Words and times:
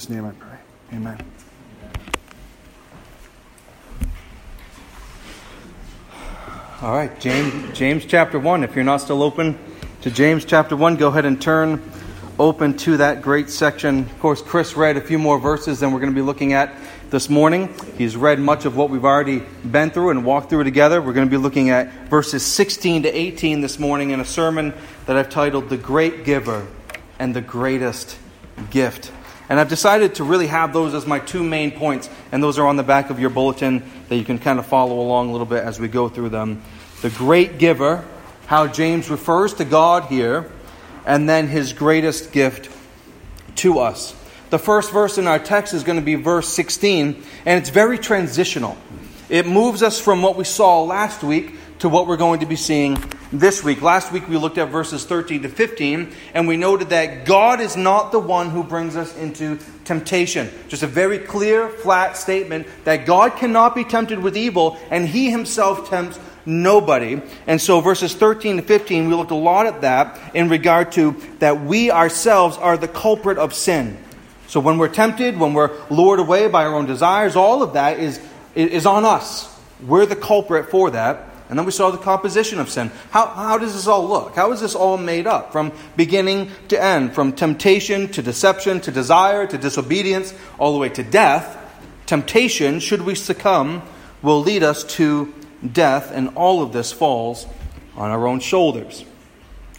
Jesus' 0.00 0.16
name 0.16 0.24
I 0.24 0.30
pray. 0.30 0.58
Amen. 0.94 1.18
All 6.80 6.94
right, 6.94 7.20
James, 7.20 7.76
James 7.76 8.06
chapter 8.06 8.38
1. 8.38 8.64
If 8.64 8.74
you're 8.74 8.82
not 8.82 9.02
still 9.02 9.22
open 9.22 9.58
to 10.00 10.10
James 10.10 10.46
chapter 10.46 10.74
1, 10.74 10.96
go 10.96 11.08
ahead 11.08 11.26
and 11.26 11.38
turn 11.38 11.82
open 12.38 12.78
to 12.78 12.96
that 12.96 13.20
great 13.20 13.50
section. 13.50 13.98
Of 13.98 14.18
course, 14.20 14.40
Chris 14.40 14.74
read 14.74 14.96
a 14.96 15.02
few 15.02 15.18
more 15.18 15.38
verses 15.38 15.80
than 15.80 15.92
we're 15.92 16.00
going 16.00 16.12
to 16.12 16.18
be 16.18 16.24
looking 16.24 16.54
at 16.54 16.74
this 17.10 17.28
morning. 17.28 17.68
He's 17.98 18.16
read 18.16 18.40
much 18.40 18.64
of 18.64 18.78
what 18.78 18.88
we've 18.88 19.04
already 19.04 19.40
been 19.70 19.90
through 19.90 20.12
and 20.12 20.24
walked 20.24 20.48
through 20.48 20.64
together. 20.64 21.02
We're 21.02 21.12
going 21.12 21.28
to 21.28 21.30
be 21.30 21.36
looking 21.36 21.68
at 21.68 22.08
verses 22.08 22.42
16 22.42 23.02
to 23.02 23.10
18 23.14 23.60
this 23.60 23.78
morning 23.78 24.12
in 24.12 24.20
a 24.20 24.24
sermon 24.24 24.72
that 25.04 25.18
I've 25.18 25.28
titled 25.28 25.68
The 25.68 25.76
Great 25.76 26.24
Giver 26.24 26.66
and 27.18 27.36
the 27.36 27.42
Greatest 27.42 28.16
Gift. 28.70 29.12
And 29.50 29.58
I've 29.58 29.68
decided 29.68 30.14
to 30.14 30.24
really 30.24 30.46
have 30.46 30.72
those 30.72 30.94
as 30.94 31.06
my 31.06 31.18
two 31.18 31.42
main 31.42 31.72
points, 31.72 32.08
and 32.30 32.40
those 32.40 32.56
are 32.56 32.68
on 32.68 32.76
the 32.76 32.84
back 32.84 33.10
of 33.10 33.18
your 33.18 33.30
bulletin 33.30 33.82
that 34.08 34.16
you 34.16 34.24
can 34.24 34.38
kind 34.38 34.60
of 34.60 34.66
follow 34.66 35.00
along 35.00 35.28
a 35.28 35.32
little 35.32 35.46
bit 35.46 35.64
as 35.64 35.80
we 35.80 35.88
go 35.88 36.08
through 36.08 36.28
them. 36.28 36.62
The 37.02 37.10
great 37.10 37.58
giver, 37.58 38.04
how 38.46 38.68
James 38.68 39.10
refers 39.10 39.54
to 39.54 39.64
God 39.64 40.04
here, 40.04 40.48
and 41.04 41.28
then 41.28 41.48
his 41.48 41.72
greatest 41.72 42.30
gift 42.30 42.70
to 43.56 43.80
us. 43.80 44.14
The 44.50 44.58
first 44.58 44.92
verse 44.92 45.18
in 45.18 45.26
our 45.26 45.40
text 45.40 45.74
is 45.74 45.82
going 45.82 45.98
to 45.98 46.04
be 46.04 46.14
verse 46.14 46.48
16, 46.48 47.20
and 47.44 47.58
it's 47.60 47.70
very 47.70 47.98
transitional. 47.98 48.78
It 49.28 49.48
moves 49.48 49.82
us 49.82 50.00
from 50.00 50.22
what 50.22 50.36
we 50.36 50.44
saw 50.44 50.84
last 50.84 51.24
week 51.24 51.54
to 51.80 51.88
what 51.88 52.06
we're 52.06 52.18
going 52.18 52.40
to 52.40 52.46
be 52.46 52.56
seeing 52.56 53.02
this 53.32 53.64
week. 53.64 53.80
Last 53.80 54.12
week 54.12 54.28
we 54.28 54.36
looked 54.36 54.58
at 54.58 54.68
verses 54.68 55.04
13 55.06 55.42
to 55.42 55.48
15, 55.48 56.12
and 56.34 56.46
we 56.46 56.58
noted 56.58 56.90
that 56.90 57.24
God 57.24 57.60
is 57.60 57.74
not 57.76 58.12
the 58.12 58.18
one 58.18 58.50
who 58.50 58.62
brings 58.62 58.96
us 58.96 59.16
into 59.16 59.58
temptation. 59.84 60.50
Just 60.68 60.82
a 60.82 60.86
very 60.86 61.18
clear, 61.18 61.70
flat 61.70 62.18
statement 62.18 62.66
that 62.84 63.06
God 63.06 63.36
cannot 63.36 63.74
be 63.74 63.84
tempted 63.84 64.18
with 64.18 64.36
evil, 64.36 64.78
and 64.90 65.08
He 65.08 65.30
Himself 65.30 65.88
tempts 65.88 66.18
nobody. 66.44 67.22
And 67.46 67.58
so, 67.58 67.80
verses 67.80 68.14
13 68.14 68.58
to 68.58 68.62
15, 68.62 69.08
we 69.08 69.14
looked 69.14 69.30
a 69.30 69.34
lot 69.34 69.66
at 69.66 69.80
that 69.80 70.34
in 70.34 70.50
regard 70.50 70.92
to 70.92 71.12
that 71.38 71.62
we 71.62 71.90
ourselves 71.90 72.58
are 72.58 72.76
the 72.76 72.88
culprit 72.88 73.38
of 73.38 73.54
sin. 73.54 73.96
So, 74.48 74.60
when 74.60 74.76
we're 74.76 74.88
tempted, 74.88 75.38
when 75.38 75.54
we're 75.54 75.74
lured 75.88 76.20
away 76.20 76.46
by 76.48 76.66
our 76.66 76.74
own 76.74 76.84
desires, 76.84 77.36
all 77.36 77.62
of 77.62 77.72
that 77.72 77.98
is, 77.98 78.20
is 78.54 78.84
on 78.84 79.06
us. 79.06 79.48
We're 79.86 80.04
the 80.04 80.16
culprit 80.16 80.68
for 80.68 80.90
that. 80.90 81.29
And 81.50 81.58
then 81.58 81.66
we 81.66 81.72
saw 81.72 81.90
the 81.90 81.98
composition 81.98 82.60
of 82.60 82.70
sin. 82.70 82.92
How, 83.10 83.26
how 83.26 83.58
does 83.58 83.74
this 83.74 83.88
all 83.88 84.08
look? 84.08 84.36
How 84.36 84.52
is 84.52 84.60
this 84.60 84.76
all 84.76 84.96
made 84.96 85.26
up? 85.26 85.50
From 85.50 85.72
beginning 85.96 86.52
to 86.68 86.80
end, 86.80 87.12
from 87.12 87.32
temptation 87.32 88.06
to 88.12 88.22
deception 88.22 88.80
to 88.82 88.92
desire 88.92 89.48
to 89.48 89.58
disobedience, 89.58 90.32
all 90.58 90.72
the 90.72 90.78
way 90.78 90.88
to 90.90 91.02
death. 91.02 91.58
Temptation, 92.06 92.78
should 92.78 93.02
we 93.02 93.16
succumb, 93.16 93.82
will 94.22 94.40
lead 94.40 94.62
us 94.62 94.84
to 94.84 95.34
death, 95.72 96.12
and 96.12 96.30
all 96.36 96.62
of 96.62 96.72
this 96.72 96.92
falls 96.92 97.46
on 97.96 98.12
our 98.12 98.28
own 98.28 98.38
shoulders. 98.38 99.04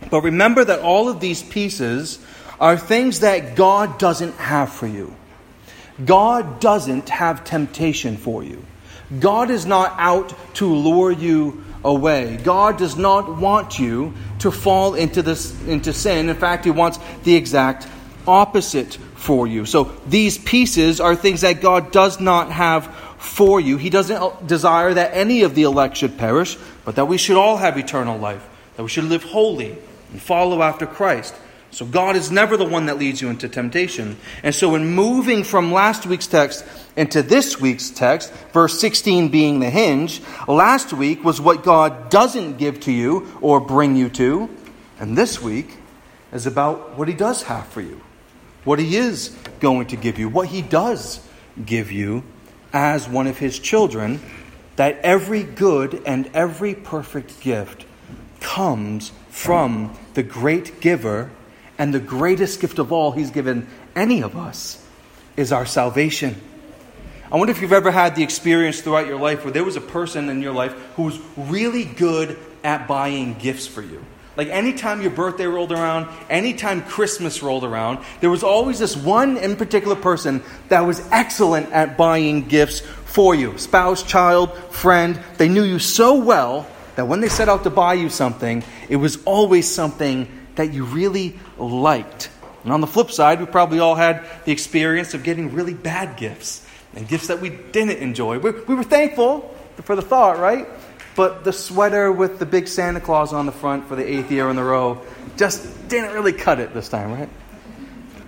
But 0.09 0.23
remember 0.23 0.65
that 0.65 0.79
all 0.79 1.07
of 1.07 1.21
these 1.21 1.41
pieces 1.41 2.19
are 2.59 2.77
things 2.77 3.21
that 3.21 3.55
God 3.55 3.97
doesn't 3.97 4.35
have 4.35 4.73
for 4.73 4.87
you. 4.87 5.15
God 6.03 6.59
doesn't 6.59 7.07
have 7.07 7.45
temptation 7.45 8.17
for 8.17 8.43
you. 8.43 8.65
God 9.19 9.51
is 9.51 9.65
not 9.65 9.93
out 9.97 10.33
to 10.55 10.73
lure 10.73 11.11
you 11.11 11.63
away. 11.83 12.37
God 12.37 12.77
does 12.77 12.95
not 12.95 13.37
want 13.37 13.79
you 13.79 14.13
to 14.39 14.51
fall 14.51 14.95
into 14.95 15.21
this 15.21 15.59
into 15.67 15.93
sin. 15.93 16.29
In 16.29 16.35
fact, 16.35 16.65
he 16.65 16.71
wants 16.71 16.99
the 17.23 17.35
exact 17.35 17.87
opposite 18.27 18.95
for 19.15 19.47
you. 19.47 19.65
So 19.65 19.91
these 20.07 20.37
pieces 20.37 20.99
are 20.99 21.15
things 21.15 21.41
that 21.41 21.61
God 21.61 21.91
does 21.91 22.19
not 22.19 22.51
have 22.51 22.87
for 23.17 23.59
you. 23.59 23.77
He 23.77 23.89
doesn't 23.89 24.47
desire 24.47 24.93
that 24.93 25.11
any 25.13 25.43
of 25.43 25.53
the 25.53 25.63
elect 25.63 25.97
should 25.97 26.17
perish, 26.17 26.57
but 26.85 26.95
that 26.95 27.05
we 27.05 27.17
should 27.17 27.37
all 27.37 27.57
have 27.57 27.77
eternal 27.77 28.17
life, 28.17 28.47
that 28.75 28.83
we 28.83 28.89
should 28.89 29.03
live 29.05 29.23
holy 29.23 29.77
and 30.11 30.21
follow 30.21 30.61
after 30.61 30.87
Christ. 30.87 31.35
So 31.71 31.85
God 31.85 32.17
is 32.17 32.31
never 32.31 32.57
the 32.57 32.65
one 32.65 32.87
that 32.87 32.97
leads 32.97 33.21
you 33.21 33.29
into 33.29 33.47
temptation. 33.47 34.17
And 34.43 34.53
so 34.53 34.75
in 34.75 34.87
moving 34.87 35.43
from 35.45 35.71
last 35.71 36.05
week's 36.05 36.27
text 36.27 36.65
into 36.97 37.23
this 37.23 37.61
week's 37.61 37.89
text, 37.89 38.31
verse 38.51 38.79
16 38.79 39.29
being 39.29 39.61
the 39.61 39.69
hinge, 39.69 40.21
last 40.49 40.91
week 40.91 41.23
was 41.23 41.39
what 41.39 41.63
God 41.63 42.09
doesn't 42.09 42.57
give 42.57 42.81
to 42.81 42.91
you 42.91 43.37
or 43.39 43.61
bring 43.61 43.95
you 43.95 44.09
to. 44.09 44.49
And 44.99 45.17
this 45.17 45.41
week 45.41 45.77
is 46.33 46.45
about 46.45 46.97
what 46.97 47.07
he 47.07 47.13
does 47.13 47.43
have 47.43 47.67
for 47.67 47.81
you. 47.81 48.01
What 48.65 48.77
he 48.77 48.97
is 48.97 49.29
going 49.61 49.87
to 49.87 49.95
give 49.95 50.19
you, 50.19 50.27
what 50.27 50.49
he 50.49 50.61
does 50.61 51.25
give 51.65 51.91
you 51.91 52.23
as 52.73 53.07
one 53.07 53.27
of 53.27 53.37
his 53.37 53.57
children, 53.57 54.19
that 54.75 54.99
every 54.99 55.43
good 55.43 56.03
and 56.05 56.29
every 56.33 56.75
perfect 56.75 57.39
gift 57.39 57.85
comes 58.41 59.11
from 59.29 59.97
the 60.15 60.23
great 60.23 60.81
giver 60.81 61.31
and 61.81 61.91
the 61.91 61.99
greatest 61.99 62.61
gift 62.61 62.77
of 62.77 62.91
all 62.91 63.11
He's 63.11 63.31
given 63.31 63.65
any 63.95 64.21
of 64.21 64.37
us 64.37 64.79
is 65.35 65.51
our 65.51 65.65
salvation. 65.65 66.39
I 67.31 67.37
wonder 67.37 67.49
if 67.53 67.59
you've 67.59 67.73
ever 67.73 67.89
had 67.89 68.15
the 68.15 68.21
experience 68.21 68.81
throughout 68.81 69.07
your 69.07 69.19
life 69.19 69.43
where 69.43 69.51
there 69.51 69.63
was 69.63 69.77
a 69.77 69.81
person 69.81 70.29
in 70.29 70.43
your 70.43 70.53
life 70.53 70.73
who 70.95 71.03
was 71.03 71.19
really 71.35 71.85
good 71.85 72.37
at 72.63 72.87
buying 72.87 73.33
gifts 73.33 73.65
for 73.65 73.81
you. 73.81 74.05
Like 74.37 74.49
anytime 74.49 75.01
your 75.01 75.09
birthday 75.09 75.47
rolled 75.47 75.71
around, 75.71 76.07
anytime 76.29 76.83
Christmas 76.83 77.41
rolled 77.41 77.63
around, 77.63 77.97
there 78.19 78.29
was 78.29 78.43
always 78.43 78.77
this 78.77 78.95
one 78.95 79.37
in 79.37 79.55
particular 79.55 79.95
person 79.95 80.43
that 80.69 80.81
was 80.81 81.01
excellent 81.11 81.71
at 81.71 81.97
buying 81.97 82.47
gifts 82.47 82.81
for 82.81 83.33
you. 83.33 83.57
Spouse, 83.57 84.03
child, 84.03 84.55
friend. 84.69 85.19
They 85.39 85.49
knew 85.49 85.63
you 85.63 85.79
so 85.79 86.23
well 86.23 86.67
that 86.95 87.07
when 87.07 87.21
they 87.21 87.29
set 87.29 87.49
out 87.49 87.63
to 87.63 87.71
buy 87.71 87.95
you 87.95 88.09
something, 88.09 88.63
it 88.87 88.97
was 88.97 89.17
always 89.25 89.67
something 89.67 90.27
that 90.55 90.73
you 90.73 90.85
really 90.85 91.39
liked. 91.57 92.29
And 92.63 92.71
on 92.71 92.81
the 92.81 92.87
flip 92.87 93.11
side, 93.11 93.39
we 93.39 93.45
probably 93.45 93.79
all 93.79 93.95
had 93.95 94.23
the 94.45 94.51
experience 94.51 95.13
of 95.13 95.23
getting 95.23 95.53
really 95.53 95.73
bad 95.73 96.17
gifts 96.17 96.65
and 96.95 97.07
gifts 97.07 97.27
that 97.27 97.39
we 97.39 97.49
didn't 97.49 97.97
enjoy. 97.97 98.39
We, 98.39 98.51
we 98.51 98.75
were 98.75 98.83
thankful 98.83 99.55
for 99.83 99.95
the 99.95 100.01
thought, 100.01 100.37
right? 100.37 100.67
But 101.15 101.43
the 101.43 101.53
sweater 101.53 102.11
with 102.11 102.39
the 102.39 102.45
big 102.45 102.67
Santa 102.67 102.99
Claus 103.01 103.33
on 103.33 103.45
the 103.45 103.51
front 103.51 103.87
for 103.87 103.95
the 103.95 104.07
eighth 104.07 104.31
year 104.31 104.49
in 104.49 104.57
a 104.57 104.63
row 104.63 105.01
just 105.37 105.87
didn't 105.89 106.13
really 106.13 106.33
cut 106.33 106.59
it 106.59 106.73
this 106.73 106.89
time, 106.89 107.11
right? 107.11 107.29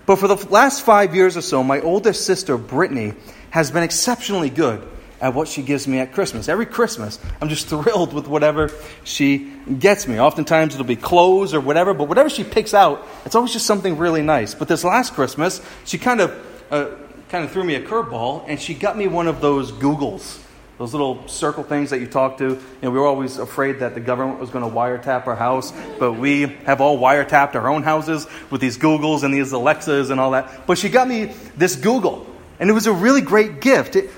But 0.06 0.18
for 0.18 0.28
the 0.28 0.36
last 0.50 0.82
five 0.82 1.16
years 1.16 1.38
or 1.38 1.42
so, 1.42 1.64
my 1.64 1.80
oldest 1.80 2.26
sister, 2.26 2.58
Brittany, 2.58 3.14
has 3.52 3.72
been 3.72 3.84
exceptionally 3.84 4.50
good 4.50 4.86
at 5.24 5.34
what 5.34 5.48
she 5.48 5.62
gives 5.62 5.88
me 5.88 6.00
at 6.00 6.12
Christmas. 6.12 6.50
Every 6.50 6.66
Christmas, 6.66 7.18
I'm 7.40 7.48
just 7.48 7.68
thrilled 7.70 8.12
with 8.14 8.28
whatever 8.28 8.70
she 9.06 9.54
gets 9.80 10.06
me. 10.06 10.20
Oftentimes 10.20 10.74
it'll 10.74 10.86
be 10.86 10.98
clothes 10.98 11.54
or 11.54 11.62
whatever, 11.62 11.94
but 11.94 12.10
whatever 12.10 12.30
she 12.30 12.44
picks 12.44 12.74
out, 12.74 13.08
it's 13.26 13.34
always 13.34 13.54
just 13.54 13.66
something 13.66 13.98
really 13.98 14.22
nice. 14.22 14.54
But 14.54 14.68
this 14.68 14.84
last 14.84 15.14
Christmas, 15.14 15.62
she 15.86 15.98
kind 15.98 16.20
of 16.20 16.68
uh, 16.70 16.90
kind 17.30 17.46
of 17.46 17.52
threw 17.52 17.64
me 17.64 17.76
a 17.76 17.82
curveball, 17.82 18.44
and 18.48 18.60
she 18.60 18.74
got 18.74 18.98
me 18.98 19.08
one 19.08 19.28
of 19.28 19.40
those 19.40 19.72
Googles. 19.72 20.40
Those 20.78 20.92
little 20.92 21.26
circle 21.30 21.64
things 21.64 21.92
that 21.92 22.02
you 22.02 22.08
talk 22.08 22.40
to. 22.40 22.50
You 22.50 22.60
know, 22.82 22.92
we 22.92 23.00
were 23.00 23.06
always 23.06 23.38
afraid 23.38 23.80
that 23.80 23.94
the 23.94 24.02
government 24.02 24.40
was 24.40 24.50
going 24.50 24.70
to 24.70 24.76
wiretap 24.76 25.28
our 25.28 25.36
house, 25.36 25.72
but 26.00 26.14
we 26.14 26.48
have 26.66 26.82
all 26.82 27.00
wiretapped 27.00 27.56
our 27.56 27.70
own 27.70 27.84
houses 27.84 28.28
with 28.50 28.60
these 28.60 28.78
Googles 28.78 29.24
and 29.24 29.34
these 29.34 29.54
Alexas 29.54 30.10
and 30.10 30.20
all 30.20 30.32
that. 30.32 30.68
But 30.68 30.78
she 30.80 30.90
got 30.90 31.08
me 31.08 31.32
this 31.56 31.78
Google, 31.78 32.28
and 32.60 32.70
it 32.70 32.74
was 32.74 32.88
a 32.88 32.92
really 32.92 33.22
great 33.22 33.62
gift. 33.62 33.96
It, 33.96 34.10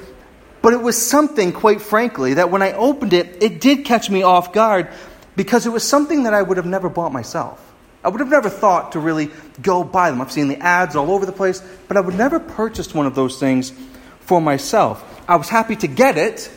but 0.65 0.73
it 0.73 0.81
was 0.81 0.97
something, 0.97 1.53
quite 1.53 1.79
frankly, 1.79 2.33
that 2.33 2.49
when 2.49 2.63
I 2.63 2.71
opened 2.71 3.13
it, 3.13 3.43
it 3.43 3.61
did 3.61 3.85
catch 3.85 4.09
me 4.09 4.23
off 4.23 4.51
guard 4.51 4.89
because 5.35 5.67
it 5.67 5.69
was 5.69 5.87
something 5.87 6.23
that 6.23 6.33
I 6.33 6.41
would 6.41 6.57
have 6.57 6.65
never 6.65 6.89
bought 6.89 7.13
myself. 7.13 7.61
I 8.03 8.09
would 8.09 8.19
have 8.19 8.31
never 8.31 8.49
thought 8.49 8.93
to 8.93 8.99
really 8.99 9.29
go 9.61 9.83
buy 9.83 10.09
them. 10.09 10.21
I've 10.21 10.31
seen 10.31 10.47
the 10.47 10.57
ads 10.57 10.95
all 10.95 11.11
over 11.11 11.23
the 11.23 11.31
place, 11.31 11.61
but 11.87 11.97
I 11.97 11.99
would 11.99 12.15
never 12.15 12.39
purchased 12.39 12.95
one 12.95 13.05
of 13.05 13.13
those 13.13 13.39
things 13.39 13.73
for 14.21 14.41
myself. 14.41 15.03
I 15.29 15.35
was 15.35 15.49
happy 15.49 15.75
to 15.75 15.87
get 15.87 16.17
it. 16.17 16.49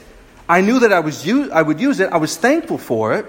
I 0.48 0.62
knew 0.62 0.78
that 0.78 0.90
I, 0.90 1.00
was 1.00 1.28
I 1.28 1.60
would 1.60 1.78
use 1.78 2.00
it. 2.00 2.10
I 2.10 2.16
was 2.16 2.34
thankful 2.34 2.78
for 2.78 3.12
it, 3.12 3.26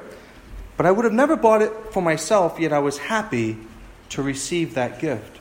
but 0.78 0.86
I 0.86 0.92
would 0.92 1.04
have 1.04 1.14
never 1.14 1.36
bought 1.36 1.62
it 1.62 1.74
for 1.92 2.02
myself, 2.02 2.58
yet 2.58 2.72
I 2.72 2.80
was 2.80 2.98
happy 2.98 3.58
to 4.12 4.22
receive 4.22 4.76
that 4.76 5.02
gift. 5.02 5.39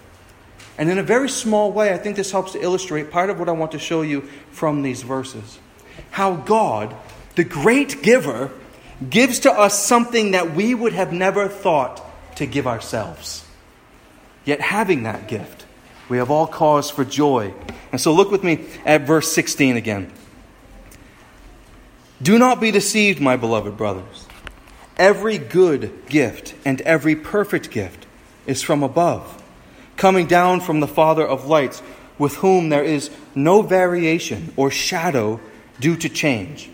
And 0.79 0.89
in 0.89 0.97
a 0.97 1.03
very 1.03 1.29
small 1.29 1.73
way, 1.73 1.93
I 1.93 1.99
think 1.99 2.15
this 2.15 2.31
helps 2.31 2.53
to 2.53 2.63
illustrate 2.63 3.11
part 3.11 3.31
of 3.31 3.41
what 3.41 3.49
I 3.49 3.53
want 3.53 3.73
to 3.73 3.81
show 3.81 4.03
you 4.03 4.23
from 4.53 4.83
these 4.83 5.03
verses. 5.03 5.59
How 6.13 6.37
God, 6.37 6.95
the 7.35 7.43
great 7.43 8.01
giver, 8.01 8.53
gives 9.11 9.41
to 9.41 9.53
us 9.53 9.85
something 9.85 10.31
that 10.31 10.55
we 10.55 10.75
would 10.75 10.93
have 10.93 11.13
never 11.13 11.49
thought 11.49 12.01
to 12.37 12.47
give 12.47 12.69
ourselves. 12.69 13.45
Yet, 14.45 14.61
having 14.61 15.03
that 15.03 15.27
gift, 15.27 15.67
we 16.09 16.19
have 16.19 16.31
all 16.31 16.47
cause 16.47 16.91
for 16.91 17.05
joy. 17.05 17.53
And 17.91 18.01
so, 18.01 18.13
look 18.13 18.31
with 18.31 18.45
me 18.45 18.65
at 18.87 19.03
verse 19.03 19.33
16 19.33 19.77
again. 19.77 20.13
Do 22.23 22.39
not 22.39 22.61
be 22.61 22.71
deceived, 22.71 23.21
my 23.21 23.37
beloved 23.37 23.77
brothers. 23.77 24.27
Every 24.97 25.39
good 25.39 26.07
gift 26.07 26.55
and 26.65 26.81
every 26.83 27.17
perfect 27.17 27.71
gift 27.71 28.07
is 28.47 28.63
from 28.63 28.83
above 28.83 29.43
coming 29.99 30.27
down 30.27 30.61
from 30.61 30.81
the 30.81 30.89
Father 30.89 31.27
of 31.27 31.47
lights, 31.47 31.83
with 32.17 32.37
whom 32.37 32.71
there 32.71 32.85
is 32.85 33.11
no 33.35 33.61
variation 33.61 34.53
or 34.57 34.71
shadow 34.71 35.39
due 35.81 35.97
to 35.97 36.09
change. 36.09 36.71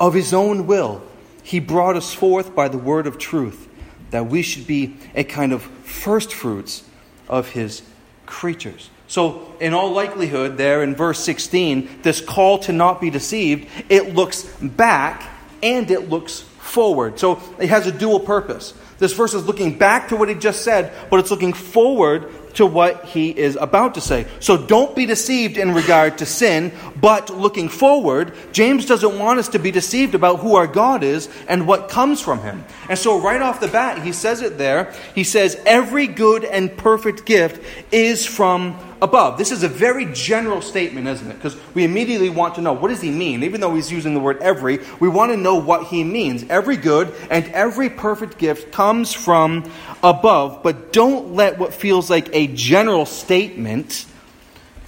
Of 0.00 0.14
his 0.14 0.32
own 0.32 0.66
will, 0.66 1.02
he 1.42 1.60
brought 1.60 1.96
us 1.96 2.14
forth 2.14 2.54
by 2.54 2.68
the 2.68 2.78
word 2.78 3.06
of 3.06 3.18
truth, 3.18 3.68
that 4.10 4.26
we 4.26 4.42
should 4.42 4.66
be 4.66 4.96
a 5.14 5.24
kind 5.24 5.52
of 5.52 5.62
first 5.62 6.32
fruits 6.32 6.84
of 7.28 7.50
his 7.50 7.82
creatures. 8.26 8.90
So, 9.06 9.54
in 9.60 9.74
all 9.74 9.90
likelihood, 9.90 10.56
there 10.56 10.82
in 10.82 10.94
verse 10.94 11.22
16, 11.22 12.00
this 12.02 12.20
call 12.20 12.58
to 12.60 12.72
not 12.72 13.00
be 13.00 13.10
deceived, 13.10 13.68
it 13.90 14.14
looks 14.14 14.44
back 14.54 15.28
and 15.62 15.90
it 15.90 16.08
looks 16.08 16.40
forward. 16.40 17.18
So, 17.18 17.42
it 17.58 17.68
has 17.68 17.86
a 17.86 17.92
dual 17.92 18.20
purpose. 18.20 18.72
This 18.98 19.12
verse 19.12 19.34
is 19.34 19.44
looking 19.44 19.76
back 19.76 20.08
to 20.08 20.16
what 20.16 20.28
he 20.28 20.34
just 20.34 20.62
said, 20.62 20.92
but 21.10 21.18
it's 21.20 21.30
looking 21.30 21.52
forward 21.52 22.30
to 22.54 22.66
what 22.66 23.04
he 23.06 23.30
is 23.30 23.56
about 23.56 23.94
to 23.94 24.00
say. 24.00 24.26
So 24.40 24.56
don't 24.56 24.94
be 24.94 25.06
deceived 25.06 25.56
in 25.56 25.72
regard 25.72 26.18
to 26.18 26.26
sin, 26.26 26.72
but 27.00 27.30
looking 27.30 27.68
forward, 27.68 28.34
James 28.52 28.86
doesn't 28.86 29.18
want 29.18 29.38
us 29.38 29.48
to 29.48 29.58
be 29.58 29.70
deceived 29.70 30.14
about 30.14 30.40
who 30.40 30.54
our 30.56 30.66
God 30.66 31.02
is 31.02 31.28
and 31.48 31.66
what 31.66 31.88
comes 31.88 32.20
from 32.20 32.40
him. 32.40 32.64
And 32.88 32.98
so 32.98 33.20
right 33.20 33.40
off 33.40 33.60
the 33.60 33.68
bat, 33.68 34.02
he 34.02 34.12
says 34.12 34.42
it 34.42 34.58
there. 34.58 34.92
He 35.14 35.24
says, 35.24 35.60
Every 35.66 36.06
good 36.06 36.44
and 36.44 36.76
perfect 36.76 37.24
gift 37.24 37.62
is 37.92 38.26
from 38.26 38.78
above. 39.02 39.36
This 39.36 39.50
is 39.50 39.64
a 39.64 39.68
very 39.68 40.06
general 40.12 40.62
statement, 40.62 41.08
isn't 41.08 41.30
it? 41.30 41.34
Because 41.34 41.56
we 41.74 41.82
immediately 41.84 42.30
want 42.30 42.54
to 42.54 42.60
know 42.60 42.72
what 42.72 42.88
does 42.88 43.00
he 43.00 43.10
mean? 43.10 43.42
Even 43.42 43.60
though 43.60 43.74
he's 43.74 43.90
using 43.90 44.14
the 44.14 44.20
word 44.20 44.38
every, 44.40 44.78
we 45.00 45.08
want 45.08 45.32
to 45.32 45.36
know 45.36 45.56
what 45.56 45.88
he 45.88 46.04
means. 46.04 46.44
Every 46.48 46.76
good 46.76 47.12
and 47.28 47.44
every 47.48 47.90
perfect 47.90 48.38
gift 48.38 48.72
comes 48.72 49.12
from 49.12 49.70
above, 50.04 50.62
but 50.62 50.92
don't 50.92 51.34
let 51.34 51.58
what 51.58 51.74
feels 51.74 52.08
like 52.08 52.30
a 52.32 52.46
general 52.46 53.04
statement 53.04 54.06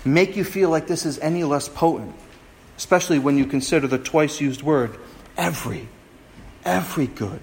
make 0.04 0.36
you 0.36 0.44
feel 0.44 0.70
like 0.70 0.86
this 0.86 1.04
is 1.04 1.18
any 1.18 1.42
less 1.42 1.68
potent, 1.68 2.14
especially 2.76 3.18
when 3.18 3.36
you 3.36 3.46
consider 3.46 3.88
the 3.88 3.98
twice 3.98 4.40
used 4.40 4.62
word 4.62 4.96
every. 5.36 5.88
Every 6.64 7.08
good 7.08 7.40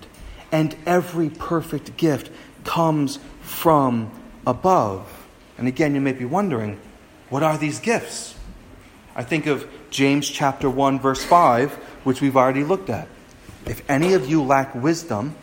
and 0.51 0.75
every 0.85 1.29
perfect 1.29 1.97
gift 1.97 2.31
comes 2.63 3.19
from 3.41 4.09
above. 4.47 5.20
And 5.61 5.67
again, 5.67 5.93
you 5.93 6.01
may 6.01 6.13
be 6.13 6.25
wondering, 6.25 6.79
what 7.29 7.43
are 7.43 7.55
these 7.55 7.77
gifts? 7.77 8.33
I 9.15 9.21
think 9.21 9.45
of 9.45 9.69
James 9.91 10.27
chapter 10.27 10.67
1 10.67 10.99
verse 10.99 11.23
5, 11.23 11.71
which 12.03 12.19
we've 12.19 12.35
already 12.35 12.63
looked 12.63 12.89
at. 12.89 13.07
If 13.67 13.87
any 13.87 14.13
of 14.13 14.27
you 14.27 14.41
lack 14.41 14.73
wisdom, 14.73 15.35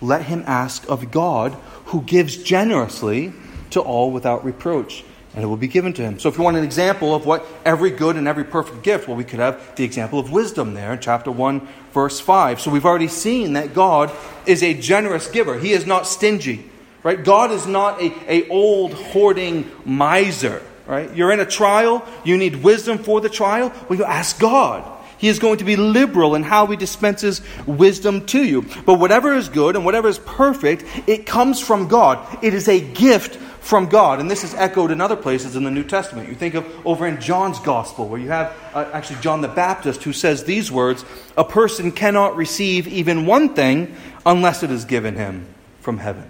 let 0.00 0.22
him 0.24 0.42
ask 0.48 0.84
of 0.90 1.12
God, 1.12 1.52
who 1.84 2.02
gives 2.02 2.38
generously 2.38 3.34
to 3.70 3.80
all 3.80 4.10
without 4.10 4.44
reproach, 4.44 5.04
and 5.32 5.44
it 5.44 5.46
will 5.46 5.56
be 5.56 5.68
given 5.68 5.92
to 5.92 6.02
him. 6.02 6.18
So 6.18 6.28
if 6.28 6.36
you 6.36 6.42
want 6.42 6.56
an 6.56 6.64
example 6.64 7.14
of 7.14 7.24
what 7.24 7.46
every 7.64 7.90
good 7.90 8.16
and 8.16 8.26
every 8.26 8.42
perfect 8.42 8.82
gift, 8.82 9.06
well, 9.06 9.16
we 9.16 9.22
could 9.22 9.38
have 9.38 9.76
the 9.76 9.84
example 9.84 10.18
of 10.18 10.32
wisdom 10.32 10.74
there 10.74 10.92
in 10.92 10.98
chapter 10.98 11.30
1, 11.30 11.68
verse 11.92 12.18
5. 12.18 12.60
So 12.60 12.68
we've 12.72 12.84
already 12.84 13.06
seen 13.06 13.52
that 13.52 13.74
God 13.74 14.10
is 14.44 14.64
a 14.64 14.74
generous 14.74 15.28
giver. 15.28 15.56
He 15.56 15.70
is 15.70 15.86
not 15.86 16.08
stingy. 16.08 16.68
Right? 17.02 17.22
God 17.22 17.50
is 17.50 17.66
not 17.66 18.00
a, 18.00 18.12
a 18.28 18.48
old 18.48 18.94
hoarding 18.94 19.70
miser. 19.84 20.62
Right? 20.86 21.14
You're 21.14 21.32
in 21.32 21.40
a 21.40 21.46
trial, 21.46 22.06
you 22.24 22.36
need 22.36 22.56
wisdom 22.56 22.98
for 22.98 23.20
the 23.20 23.28
trial. 23.28 23.72
Well, 23.88 23.98
you 23.98 24.04
ask 24.04 24.38
God. 24.38 24.88
He 25.18 25.28
is 25.28 25.38
going 25.38 25.58
to 25.58 25.64
be 25.64 25.76
liberal 25.76 26.34
in 26.34 26.42
how 26.42 26.66
he 26.66 26.76
dispenses 26.76 27.42
wisdom 27.64 28.26
to 28.26 28.42
you. 28.44 28.66
But 28.84 28.98
whatever 28.98 29.32
is 29.34 29.48
good 29.48 29.76
and 29.76 29.84
whatever 29.84 30.08
is 30.08 30.18
perfect, 30.18 30.84
it 31.06 31.26
comes 31.26 31.60
from 31.60 31.86
God. 31.86 32.42
It 32.42 32.54
is 32.54 32.66
a 32.66 32.80
gift 32.80 33.36
from 33.60 33.86
God. 33.86 34.18
And 34.18 34.28
this 34.28 34.42
is 34.42 34.52
echoed 34.54 34.90
in 34.90 35.00
other 35.00 35.14
places 35.14 35.54
in 35.54 35.62
the 35.62 35.70
New 35.70 35.84
Testament. 35.84 36.28
You 36.28 36.34
think 36.34 36.54
of 36.54 36.66
over 36.84 37.06
in 37.06 37.20
John's 37.20 37.60
Gospel, 37.60 38.08
where 38.08 38.18
you 38.18 38.30
have 38.30 38.52
uh, 38.74 38.90
actually 38.92 39.20
John 39.20 39.40
the 39.40 39.48
Baptist 39.48 40.02
who 40.02 40.12
says 40.12 40.42
these 40.42 40.72
words 40.72 41.04
A 41.36 41.44
person 41.44 41.92
cannot 41.92 42.34
receive 42.34 42.88
even 42.88 43.24
one 43.24 43.54
thing 43.54 43.94
unless 44.26 44.64
it 44.64 44.72
is 44.72 44.84
given 44.84 45.14
him 45.14 45.46
from 45.80 45.98
heaven. 45.98 46.28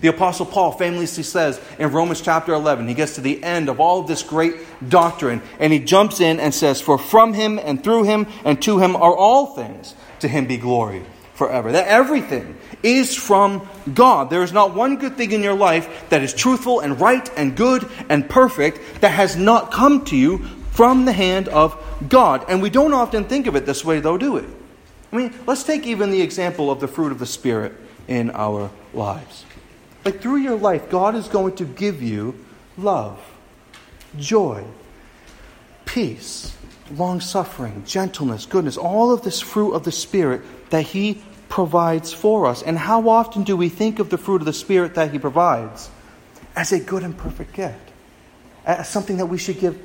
The 0.00 0.08
Apostle 0.08 0.46
Paul 0.46 0.72
famously 0.72 1.22
says 1.22 1.60
in 1.78 1.90
Romans 1.90 2.20
chapter 2.20 2.52
11, 2.52 2.86
he 2.86 2.94
gets 2.94 3.14
to 3.14 3.20
the 3.20 3.42
end 3.42 3.68
of 3.68 3.80
all 3.80 4.00
of 4.00 4.06
this 4.06 4.22
great 4.22 4.54
doctrine, 4.88 5.42
and 5.58 5.72
he 5.72 5.78
jumps 5.78 6.20
in 6.20 6.38
and 6.38 6.54
says, 6.54 6.80
For 6.80 6.98
from 6.98 7.32
him 7.34 7.58
and 7.58 7.82
through 7.82 8.04
him 8.04 8.26
and 8.44 8.60
to 8.62 8.78
him 8.78 8.94
are 8.94 9.16
all 9.16 9.54
things, 9.54 9.94
to 10.20 10.28
him 10.28 10.46
be 10.46 10.58
glory 10.58 11.02
forever. 11.34 11.72
That 11.72 11.88
everything 11.88 12.56
is 12.82 13.14
from 13.14 13.66
God. 13.92 14.30
There 14.30 14.42
is 14.42 14.52
not 14.52 14.74
one 14.74 14.96
good 14.96 15.16
thing 15.16 15.32
in 15.32 15.42
your 15.42 15.54
life 15.54 16.08
that 16.10 16.22
is 16.22 16.34
truthful 16.34 16.80
and 16.80 17.00
right 17.00 17.28
and 17.36 17.56
good 17.56 17.88
and 18.08 18.28
perfect 18.28 19.00
that 19.00 19.10
has 19.10 19.36
not 19.36 19.72
come 19.72 20.04
to 20.06 20.16
you 20.16 20.38
from 20.72 21.06
the 21.06 21.12
hand 21.12 21.48
of 21.48 21.74
God. 22.06 22.44
And 22.48 22.60
we 22.60 22.68
don't 22.68 22.92
often 22.92 23.24
think 23.24 23.46
of 23.46 23.56
it 23.56 23.64
this 23.64 23.82
way, 23.82 24.00
though, 24.00 24.18
do 24.18 24.34
we? 24.34 24.44
I 25.10 25.16
mean, 25.16 25.34
let's 25.46 25.62
take 25.62 25.86
even 25.86 26.10
the 26.10 26.20
example 26.20 26.70
of 26.70 26.80
the 26.80 26.88
fruit 26.88 27.12
of 27.12 27.18
the 27.18 27.26
Spirit 27.26 27.72
in 28.08 28.30
our 28.30 28.70
lives. 28.92 29.45
Like 30.06 30.20
through 30.20 30.36
your 30.36 30.56
life, 30.56 30.88
God 30.88 31.16
is 31.16 31.26
going 31.26 31.56
to 31.56 31.64
give 31.64 32.00
you 32.00 32.38
love, 32.78 33.18
joy, 34.16 34.62
peace, 35.84 36.56
long 36.92 37.20
suffering, 37.20 37.82
gentleness, 37.84 38.46
goodness, 38.46 38.76
all 38.76 39.10
of 39.10 39.22
this 39.22 39.40
fruit 39.40 39.72
of 39.72 39.82
the 39.82 39.90
Spirit 39.90 40.42
that 40.70 40.82
He 40.82 41.20
provides 41.48 42.12
for 42.12 42.46
us. 42.46 42.62
And 42.62 42.78
how 42.78 43.08
often 43.08 43.42
do 43.42 43.56
we 43.56 43.68
think 43.68 43.98
of 43.98 44.08
the 44.08 44.16
fruit 44.16 44.40
of 44.40 44.46
the 44.46 44.52
Spirit 44.52 44.94
that 44.94 45.10
He 45.10 45.18
provides 45.18 45.90
as 46.54 46.70
a 46.70 46.78
good 46.78 47.02
and 47.02 47.18
perfect 47.18 47.54
gift? 47.54 47.90
As 48.64 48.88
something 48.88 49.16
that 49.16 49.26
we 49.26 49.38
should 49.38 49.58
give 49.58 49.76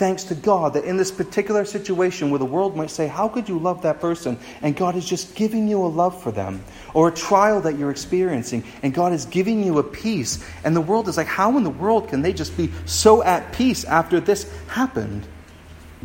thanks 0.00 0.24
to 0.24 0.34
God 0.34 0.72
that 0.72 0.84
in 0.84 0.96
this 0.96 1.12
particular 1.12 1.66
situation 1.66 2.30
where 2.30 2.38
the 2.38 2.46
world 2.46 2.74
might 2.74 2.90
say, 2.90 3.06
How 3.06 3.28
could 3.28 3.50
you 3.50 3.58
love 3.58 3.82
that 3.82 4.00
person? 4.00 4.38
And 4.62 4.74
God 4.74 4.96
is 4.96 5.04
just 5.04 5.34
giving 5.34 5.68
you 5.68 5.84
a 5.84 5.86
love 5.86 6.20
for 6.22 6.32
them, 6.32 6.64
or 6.94 7.08
a 7.08 7.12
trial 7.12 7.60
that 7.60 7.78
you're 7.78 7.90
experiencing, 7.90 8.64
and 8.82 8.94
God 8.94 9.12
is 9.12 9.26
giving 9.26 9.62
you 9.62 9.78
a 9.78 9.82
peace. 9.82 10.42
And 10.64 10.74
the 10.74 10.80
world 10.80 11.06
is 11.06 11.18
like, 11.18 11.26
How 11.26 11.58
in 11.58 11.64
the 11.64 11.70
world 11.70 12.08
can 12.08 12.22
they 12.22 12.32
just 12.32 12.56
be 12.56 12.72
so 12.86 13.22
at 13.22 13.52
peace 13.52 13.84
after 13.84 14.20
this 14.20 14.50
happened? 14.68 15.26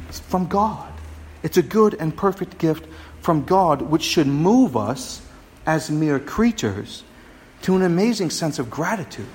It's 0.09 0.19
from 0.19 0.47
God. 0.47 0.91
It's 1.41 1.55
a 1.55 1.63
good 1.63 1.95
and 1.97 2.15
perfect 2.15 2.57
gift 2.57 2.85
from 3.21 3.45
God, 3.45 3.81
which 3.81 4.03
should 4.03 4.27
move 4.27 4.75
us 4.75 5.21
as 5.65 5.89
mere 5.89 6.19
creatures 6.19 7.05
to 7.61 7.77
an 7.77 7.81
amazing 7.81 8.29
sense 8.29 8.59
of 8.59 8.69
gratitude. 8.69 9.25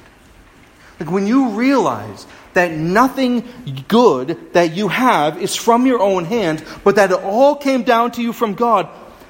Like 1.00 1.10
when 1.10 1.26
you 1.26 1.50
realize 1.50 2.26
that 2.52 2.72
nothing 2.72 3.48
good 3.88 4.52
that 4.52 4.76
you 4.76 4.88
have 4.88 5.40
is 5.40 5.56
from 5.56 5.86
your 5.86 6.00
own 6.00 6.26
hand, 6.26 6.62
but 6.84 6.96
that 6.96 7.10
it 7.10 7.18
all 7.20 7.56
came 7.56 7.82
down 7.82 8.12
to 8.12 8.22
you 8.22 8.34
from 8.34 8.54
God, 8.54 8.88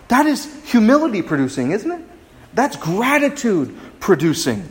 that 0.08 0.26
is 0.26 0.52
humility 0.68 1.22
producing, 1.22 1.70
isn't 1.70 1.90
it? 1.90 2.02
That's 2.52 2.76
gratitude 2.76 3.78
producing. 4.00 4.68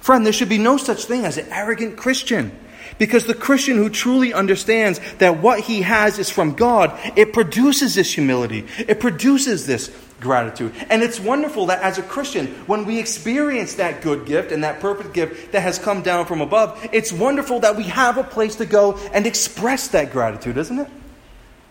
Friend, 0.00 0.24
there 0.24 0.32
should 0.32 0.48
be 0.48 0.56
no 0.56 0.78
such 0.78 1.04
thing 1.04 1.26
as 1.26 1.36
an 1.36 1.46
arrogant 1.50 1.98
Christian. 1.98 2.58
Because 2.96 3.26
the 3.26 3.34
Christian 3.34 3.76
who 3.76 3.90
truly 3.90 4.32
understands 4.32 5.00
that 5.18 5.38
what 5.38 5.60
he 5.60 5.82
has 5.82 6.18
is 6.18 6.30
from 6.30 6.54
God, 6.54 6.98
it 7.16 7.32
produces 7.32 7.94
this 7.94 8.12
humility. 8.12 8.66
It 8.78 9.00
produces 9.00 9.66
this 9.66 9.88
gratitude. 10.20 10.74
And 10.88 11.02
it's 11.02 11.18
wonderful 11.18 11.66
that 11.66 11.82
as 11.82 11.98
a 11.98 12.02
Christian, 12.02 12.48
when 12.66 12.84
we 12.84 12.98
experience 12.98 13.74
that 13.74 14.02
good 14.02 14.26
gift 14.26 14.52
and 14.52 14.62
that 14.64 14.80
perfect 14.80 15.14
gift 15.14 15.52
that 15.52 15.62
has 15.62 15.78
come 15.78 16.02
down 16.02 16.26
from 16.26 16.40
above, 16.40 16.88
it's 16.92 17.12
wonderful 17.12 17.60
that 17.60 17.76
we 17.76 17.84
have 17.84 18.18
a 18.18 18.24
place 18.24 18.56
to 18.56 18.66
go 18.66 18.96
and 19.12 19.26
express 19.26 19.88
that 19.88 20.12
gratitude, 20.12 20.56
isn't 20.56 20.78
it? 20.78 20.88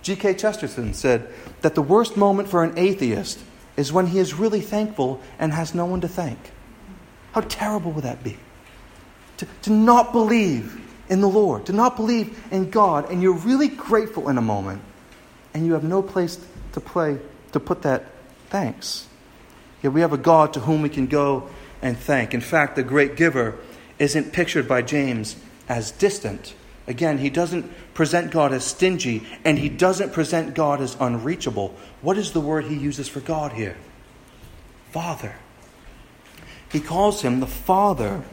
G.K. 0.02 0.36
Chesterton 0.36 0.94
said 0.94 1.30
that 1.62 1.76
the 1.76 1.82
worst 1.82 2.18
moment 2.18 2.50
for 2.50 2.64
an 2.64 2.78
atheist 2.78 3.40
is 3.78 3.94
when 3.94 4.08
he 4.08 4.20
is 4.20 4.34
really 4.34 4.62
thankful 4.62 5.22
and 5.38 5.54
has 5.54 5.74
no 5.74 5.86
one 5.86 6.02
to 6.02 6.08
thank. 6.08 6.38
How 7.34 7.42
terrible 7.42 7.92
would 7.92 8.04
that 8.04 8.24
be? 8.24 8.38
To, 9.38 9.48
to 9.64 9.72
not 9.72 10.12
believe 10.12 10.82
in 11.10 11.22
the 11.22 11.30
Lord, 11.30 11.66
to 11.68 11.74
not 11.74 11.96
believe 11.96 12.38
in 12.52 12.70
God, 12.70 13.10
and 13.10 13.22
you're 13.22 13.38
really 13.38 13.68
grateful 13.68 14.30
in 14.30 14.38
a 14.38 14.42
moment, 14.42 14.82
and 15.54 15.66
you 15.66 15.74
have 15.74 15.84
no 15.84 16.02
place 16.02 16.40
to 16.74 16.80
play 16.80 17.20
to 17.52 17.60
put 17.60 17.82
that 17.82 18.06
thanks. 18.50 19.08
Yet 19.82 19.94
we 19.94 20.02
have 20.02 20.14
a 20.14 20.18
God 20.18 20.54
to 20.54 20.62
whom 20.62 20.82
we 20.82 20.90
can 20.90 21.08
go 21.08 21.50
and 21.82 21.98
thank. 21.98 22.34
In 22.34 22.42
fact, 22.42 22.76
the 22.76 22.84
great 22.84 23.16
giver 23.16 23.58
isn't 23.98 24.34
pictured 24.34 24.68
by 24.68 24.82
James 24.82 25.36
as 25.68 25.92
distant. 25.92 26.54
Again, 26.88 27.20
he 27.20 27.30
doesn't 27.30 27.72
present 27.94 28.32
God 28.32 28.52
as 28.52 28.66
stingy, 28.66 29.26
and 29.46 29.60
he 29.60 29.70
doesn't 29.70 30.12
present 30.12 30.56
God 30.56 30.82
as 30.82 30.98
unreachable. 31.00 31.76
What 32.02 32.18
is 32.18 32.32
the 32.32 32.42
word 32.42 32.66
he 32.66 32.76
uses 32.76 33.08
for 33.08 33.20
God 33.20 33.54
here? 33.54 33.78
Father. 34.92 35.36
He 36.72 36.80
calls 36.80 37.22
him 37.22 37.40
the 37.40 37.48
Father 37.48 38.24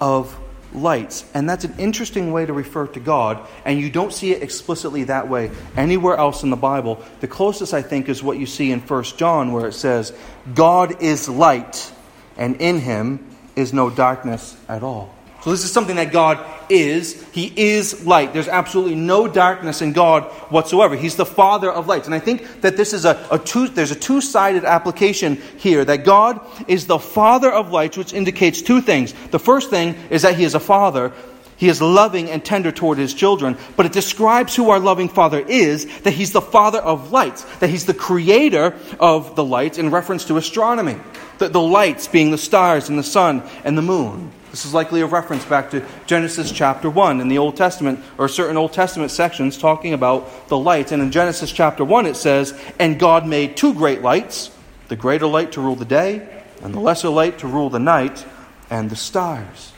of 0.00 0.38
lights. 0.72 1.24
And 1.34 1.48
that's 1.48 1.64
an 1.64 1.74
interesting 1.78 2.32
way 2.32 2.44
to 2.46 2.52
refer 2.52 2.86
to 2.88 3.00
God, 3.00 3.46
and 3.64 3.80
you 3.80 3.90
don't 3.90 4.12
see 4.12 4.32
it 4.32 4.42
explicitly 4.42 5.04
that 5.04 5.28
way 5.28 5.50
anywhere 5.76 6.16
else 6.16 6.42
in 6.42 6.50
the 6.50 6.56
Bible. 6.56 7.02
The 7.20 7.28
closest, 7.28 7.72
I 7.72 7.82
think, 7.82 8.08
is 8.08 8.22
what 8.22 8.38
you 8.38 8.46
see 8.46 8.70
in 8.70 8.80
1 8.80 9.02
John, 9.16 9.52
where 9.52 9.66
it 9.66 9.74
says, 9.74 10.12
God 10.54 11.02
is 11.02 11.28
light, 11.28 11.92
and 12.36 12.56
in 12.60 12.78
him 12.80 13.24
is 13.54 13.72
no 13.72 13.88
darkness 13.88 14.56
at 14.68 14.82
all. 14.82 15.15
So, 15.46 15.52
this 15.52 15.62
is 15.62 15.70
something 15.70 15.94
that 15.94 16.10
God 16.10 16.44
is. 16.68 17.24
He 17.30 17.52
is 17.54 18.04
light. 18.04 18.32
There's 18.32 18.48
absolutely 18.48 18.96
no 18.96 19.28
darkness 19.28 19.80
in 19.80 19.92
God 19.92 20.24
whatsoever. 20.50 20.96
He's 20.96 21.14
the 21.14 21.24
Father 21.24 21.70
of 21.70 21.86
lights. 21.86 22.06
And 22.06 22.14
I 22.16 22.18
think 22.18 22.62
that 22.62 22.76
this 22.76 22.92
is 22.92 23.04
a, 23.04 23.24
a 23.30 23.38
two, 23.38 23.68
there's 23.68 23.92
a 23.92 23.94
two 23.94 24.20
sided 24.20 24.64
application 24.64 25.36
here 25.58 25.84
that 25.84 26.04
God 26.04 26.44
is 26.66 26.88
the 26.88 26.98
Father 26.98 27.48
of 27.48 27.70
lights, 27.70 27.96
which 27.96 28.12
indicates 28.12 28.60
two 28.60 28.80
things. 28.80 29.14
The 29.30 29.38
first 29.38 29.70
thing 29.70 29.94
is 30.10 30.22
that 30.22 30.34
He 30.34 30.42
is 30.42 30.56
a 30.56 30.58
Father. 30.58 31.12
He 31.56 31.68
is 31.68 31.80
loving 31.80 32.28
and 32.28 32.44
tender 32.44 32.72
toward 32.72 32.98
his 32.98 33.14
children, 33.14 33.56
but 33.76 33.86
it 33.86 33.92
describes 33.92 34.56
who 34.56 34.70
our 34.70 34.80
loving 34.80 35.08
Father 35.08 35.38
is 35.38 35.86
that 36.00 36.10
he's 36.10 36.32
the 36.32 36.40
Father 36.40 36.80
of 36.80 37.12
lights, 37.12 37.44
that 37.60 37.70
he's 37.70 37.86
the 37.86 37.94
creator 37.94 38.74
of 38.98 39.36
the 39.36 39.44
lights 39.44 39.78
in 39.78 39.92
reference 39.92 40.24
to 40.24 40.38
astronomy. 40.38 40.96
The, 41.38 41.48
the 41.50 41.60
lights 41.60 42.08
being 42.08 42.32
the 42.32 42.36
stars 42.36 42.88
and 42.88 42.98
the 42.98 43.04
sun 43.04 43.44
and 43.62 43.78
the 43.78 43.82
moon. 43.82 44.32
This 44.50 44.64
is 44.64 44.72
likely 44.72 45.00
a 45.00 45.06
reference 45.06 45.44
back 45.44 45.70
to 45.70 45.84
Genesis 46.06 46.52
chapter 46.52 46.88
1 46.88 47.20
in 47.20 47.28
the 47.28 47.38
Old 47.38 47.56
Testament, 47.56 48.00
or 48.16 48.28
certain 48.28 48.56
Old 48.56 48.72
Testament 48.72 49.10
sections 49.10 49.58
talking 49.58 49.92
about 49.92 50.48
the 50.48 50.56
lights. 50.56 50.92
And 50.92 51.02
in 51.02 51.10
Genesis 51.10 51.50
chapter 51.52 51.84
1, 51.84 52.06
it 52.06 52.16
says, 52.16 52.58
And 52.78 52.98
God 52.98 53.26
made 53.26 53.56
two 53.56 53.74
great 53.74 54.02
lights, 54.02 54.50
the 54.88 54.96
greater 54.96 55.26
light 55.26 55.52
to 55.52 55.60
rule 55.60 55.74
the 55.74 55.84
day, 55.84 56.44
and 56.62 56.72
the 56.72 56.80
lesser 56.80 57.08
light 57.08 57.38
to 57.38 57.46
rule 57.46 57.70
the 57.70 57.78
night, 57.78 58.24
and 58.70 58.88
the 58.88 58.96
stars. 58.96 59.72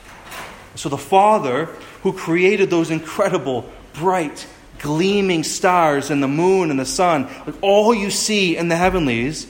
So 0.74 0.88
the 0.88 0.98
Father 0.98 1.66
who 2.02 2.12
created 2.12 2.70
those 2.70 2.90
incredible, 2.90 3.68
bright, 3.94 4.46
gleaming 4.78 5.42
stars 5.42 6.10
and 6.10 6.22
the 6.22 6.28
moon 6.28 6.70
and 6.70 6.78
the 6.78 6.86
sun, 6.86 7.28
like 7.46 7.56
all 7.62 7.92
you 7.94 8.10
see 8.10 8.56
in 8.56 8.68
the 8.68 8.76
heavenlies, 8.76 9.46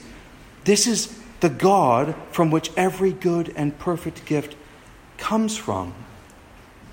this 0.63 0.87
is 0.87 1.15
the 1.41 1.49
God 1.49 2.15
from 2.31 2.49
which 2.51 2.71
every 2.75 3.11
good 3.11 3.53
and 3.55 3.77
perfect 3.77 4.25
gift 4.25 4.55
comes 5.19 5.57
from. 5.57 5.93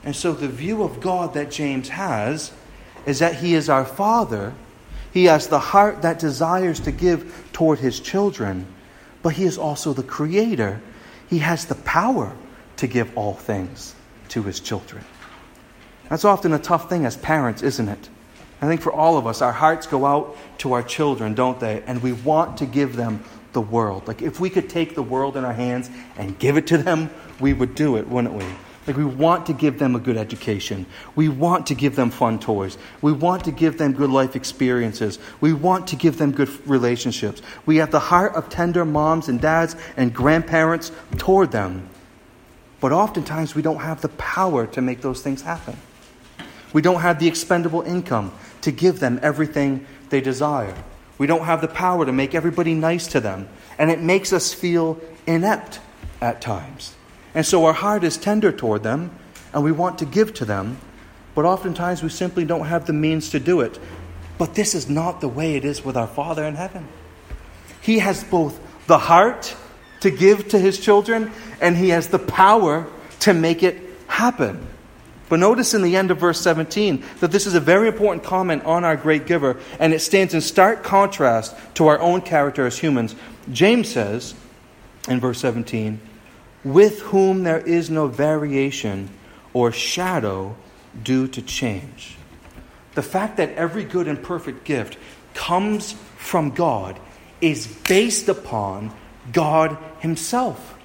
And 0.05 0.15
so 0.15 0.33
the 0.33 0.49
view 0.49 0.83
of 0.83 1.01
God 1.01 1.35
that 1.35 1.51
James 1.51 1.89
has 1.89 2.53
is 3.07 3.21
that 3.21 3.37
he 3.37 3.55
is 3.55 3.69
our 3.69 3.85
Father. 3.85 4.53
He 5.13 5.25
has 5.25 5.49
the 5.49 5.59
heart 5.59 6.03
that 6.03 6.19
desires 6.19 6.81
to 6.81 6.93
give 6.93 7.49
toward 7.53 7.79
his 7.79 7.99
children, 8.01 8.67
but 9.23 9.31
he 9.31 9.45
is 9.45 9.57
also 9.57 9.93
the 9.93 10.03
Creator. 10.03 10.81
He 11.29 11.39
has 11.39 11.65
the 11.65 11.75
power 11.75 12.37
to 12.77 12.87
give 12.87 13.17
all 13.17 13.35
things 13.35 13.95
to 14.29 14.43
his 14.43 14.61
children. 14.61 15.05
That's 16.09 16.25
often 16.25 16.53
a 16.53 16.59
tough 16.59 16.89
thing 16.89 17.05
as 17.07 17.17
parents, 17.17 17.63
isn't 17.63 17.89
it? 17.89 18.09
I 18.61 18.67
think 18.67 18.81
for 18.81 18.93
all 18.93 19.19
of 19.19 19.27
us, 19.27 19.43
our 19.43 19.53
hearts 19.53 19.87
go 19.87 20.07
out 20.07 20.37
to 20.59 20.73
our 20.73 20.83
children, 20.83 21.35
don't 21.35 21.59
they? 21.61 21.83
And 21.83 22.03
we 22.03 22.13
want 22.13 22.59
to 22.59 22.67
give 22.67 22.97
them 22.97 23.23
the 23.53 23.61
world. 23.61 24.07
Like 24.07 24.23
if 24.23 24.39
we 24.39 24.51
could 24.51 24.69
take 24.69 24.95
the 24.95 25.03
world 25.03 25.37
in 25.37 25.45
our 25.45 25.53
hands 25.53 25.91
and 26.17 26.39
give 26.39 26.57
it 26.57 26.67
to 26.69 26.79
them, 26.79 27.11
we 27.41 27.53
would 27.53 27.75
do 27.75 27.97
it, 27.97 28.09
wouldn't 28.09 28.35
we? 28.35 28.45
Like 28.87 28.97
we 28.97 29.05
want 29.05 29.47
to 29.47 29.53
give 29.53 29.79
them 29.81 29.97
a 29.97 29.99
good 29.99 30.17
education. 30.17 30.87
We 31.17 31.29
want 31.29 31.67
to 31.67 31.75
give 31.75 31.97
them 31.97 32.11
fun 32.11 32.39
toys. 32.39 32.79
We 33.03 33.11
want 33.13 33.45
to 33.45 33.51
give 33.51 33.79
them 33.79 33.93
good 33.93 34.11
life 34.11 34.37
experiences. 34.37 35.19
We 35.41 35.53
want 35.53 35.89
to 35.89 35.97
give 35.97 36.19
them 36.19 36.31
good 36.31 36.49
relationships. 36.69 37.43
We 37.67 37.77
have 37.79 37.91
the 37.91 37.99
heart 37.99 38.37
of 38.37 38.49
tender 38.49 38.85
moms 38.85 39.29
and 39.29 39.41
dads 39.41 39.75
and 39.97 40.15
grandparents 40.15 40.93
toward 41.19 41.51
them. 41.51 41.89
But 42.81 42.93
oftentimes 42.93 43.55
we 43.55 43.63
don't 43.63 43.81
have 43.81 44.03
the 44.03 44.09
power 44.11 44.67
to 44.69 44.81
make 44.81 45.01
those 45.01 45.21
things 45.21 45.43
happen. 45.43 45.77
We 46.73 46.83
don't 46.83 47.01
have 47.01 47.19
the 47.19 47.27
expendable 47.27 47.83
income 47.83 48.33
to 48.61 48.71
give 48.71 49.01
them 49.01 49.19
everything 49.23 49.87
they 50.11 50.21
desire. 50.21 50.75
We 51.19 51.27
don't 51.27 51.45
have 51.45 51.61
the 51.61 51.69
power 51.69 52.05
to 52.05 52.13
make 52.13 52.35
everybody 52.35 52.75
nice 52.75 53.07
to 53.09 53.21
them. 53.21 53.49
And 53.79 53.91
it 53.91 54.01
makes 54.01 54.33
us 54.33 54.53
feel 54.53 55.01
inept 55.27 55.81
at 56.21 56.41
times. 56.41 56.96
And 57.37 57.45
so 57.45 57.67
our 57.67 57.75
heart 57.75 58.03
is 58.03 58.17
tender 58.17 58.51
toward 58.51 58.83
them, 58.83 59.11
and 59.53 59.63
we 59.63 59.71
want 59.71 59.99
to 59.99 60.07
give 60.07 60.33
to 60.35 60.47
them, 60.47 60.79
but 61.35 61.45
oftentimes 61.45 62.03
we 62.03 62.09
simply 62.09 62.47
don't 62.47 62.65
have 62.65 62.87
the 62.87 62.95
means 62.95 63.29
to 63.31 63.39
do 63.39 63.61
it. 63.61 63.79
But 64.39 64.55
this 64.55 64.75
is 64.75 64.89
not 64.89 65.21
the 65.21 65.29
way 65.29 65.55
it 65.55 65.65
is 65.65 65.85
with 65.85 65.99
our 65.99 66.07
Father 66.07 66.45
in 66.45 66.55
heaven. 66.55 66.89
He 67.83 67.99
has 67.99 68.25
both 68.25 68.59
the 68.87 68.97
heart 68.97 69.55
to 70.01 70.11
give 70.11 70.49
to 70.49 70.59
his 70.59 70.81
children, 70.81 71.31
and 71.61 71.77
he 71.77 71.91
has 71.91 72.09
the 72.09 72.19
power 72.19 72.87
to 73.21 73.35
make 73.35 73.63
it 73.63 73.83
happen. 74.07 74.67
But 75.29 75.41
notice 75.41 75.75
in 75.75 75.83
the 75.83 75.95
end 75.95 76.11
of 76.11 76.17
verse 76.17 76.41
17 76.41 77.05
that 77.21 77.33
this 77.33 77.47
is 77.47 77.55
a 77.55 77.61
very 77.61 77.89
important 77.89 78.25
comment 78.25 78.65
on 78.65 78.83
our 78.83 78.97
great 78.97 79.27
giver, 79.27 79.59
and 79.79 79.93
it 79.93 80.01
stands 80.01 80.33
in 80.33 80.41
stark 80.41 80.83
contrast 80.83 81.55
to 81.75 81.89
our 81.89 82.01
own 82.01 82.23
character 82.23 82.65
as 82.65 82.79
humans. 82.79 83.15
James 83.53 83.91
says 83.91 84.35
in 85.07 85.21
verse 85.21 85.39
17, 85.41 86.01
with 86.65 87.01
whom 87.03 87.43
there 87.43 87.59
is 87.59 87.91
no 87.91 88.09
variation 88.09 89.09
or 89.53 89.73
shadow 89.73 90.57
due 91.03 91.29
to 91.29 91.43
change. 91.43 92.17
The 92.95 93.03
fact 93.03 93.37
that 93.37 93.53
every 93.53 93.85
good 93.85 94.09
and 94.09 94.23
perfect 94.23 94.65
gift 94.65 94.97
comes 95.35 95.93
from 96.17 96.51
God 96.51 96.99
is 97.41 97.67
based 97.67 98.29
upon 98.29 98.93
God 99.33 99.77
Himself 100.01 100.77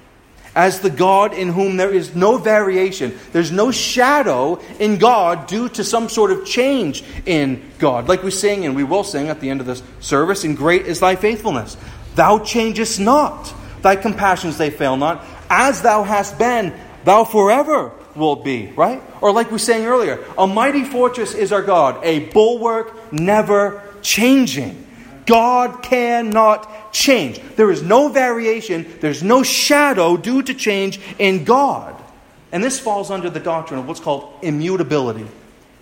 as 0.54 0.80
the 0.80 0.90
God 0.90 1.32
in 1.32 1.48
whom 1.48 1.76
there 1.76 1.92
is 1.92 2.14
no 2.14 2.36
variation. 2.36 3.18
There's 3.32 3.50
no 3.50 3.70
shadow 3.70 4.60
in 4.78 4.98
God 4.98 5.46
due 5.46 5.68
to 5.70 5.84
some 5.84 6.08
sort 6.08 6.30
of 6.30 6.44
change 6.44 7.02
in 7.24 7.70
God. 7.78 8.08
Like 8.08 8.22
we 8.22 8.30
sing, 8.30 8.66
and 8.66 8.76
we 8.76 8.84
will 8.84 9.04
sing 9.04 9.28
at 9.28 9.40
the 9.40 9.48
end 9.48 9.60
of 9.60 9.66
this 9.66 9.82
service, 10.00 10.44
and 10.44 10.56
great 10.56 10.86
is 10.86 11.00
thy 11.00 11.16
faithfulness. 11.16 11.76
Thou 12.14 12.40
changest 12.40 13.00
not, 13.00 13.52
thy 13.80 13.96
compassions 13.96 14.58
they 14.58 14.70
fail 14.70 14.96
not. 14.96 15.24
As 15.54 15.82
thou 15.82 16.02
hast 16.02 16.38
been, 16.38 16.72
thou 17.04 17.24
forever 17.24 17.92
wilt 18.16 18.42
be, 18.42 18.72
right? 18.74 19.02
Or 19.20 19.32
like 19.32 19.48
we 19.48 19.52
were 19.52 19.58
saying 19.58 19.84
earlier, 19.84 20.24
a 20.38 20.46
mighty 20.46 20.82
fortress 20.82 21.34
is 21.34 21.52
our 21.52 21.60
God, 21.60 22.02
a 22.02 22.30
bulwark 22.30 23.12
never 23.12 23.82
changing. 24.00 24.86
God 25.26 25.82
cannot 25.82 26.90
change. 26.94 27.38
There 27.56 27.70
is 27.70 27.82
no 27.82 28.08
variation, 28.08 28.86
there's 29.00 29.22
no 29.22 29.42
shadow 29.42 30.16
due 30.16 30.42
to 30.42 30.54
change 30.54 30.98
in 31.18 31.44
God. 31.44 32.02
And 32.50 32.64
this 32.64 32.80
falls 32.80 33.10
under 33.10 33.28
the 33.28 33.38
doctrine 33.38 33.78
of 33.78 33.86
what's 33.86 34.00
called 34.00 34.32
immutability. 34.40 35.26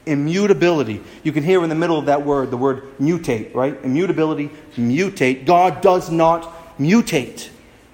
Immutability. 0.04 1.00
You 1.22 1.30
can 1.30 1.44
hear 1.44 1.62
in 1.62 1.68
the 1.68 1.76
middle 1.76 1.96
of 1.96 2.06
that 2.06 2.26
word 2.26 2.50
the 2.50 2.56
word 2.56 2.98
mutate, 2.98 3.54
right? 3.54 3.78
Immutability, 3.84 4.50
mutate. 4.74 5.46
God 5.46 5.80
does 5.80 6.10
not 6.10 6.76
mutate, 6.76 7.50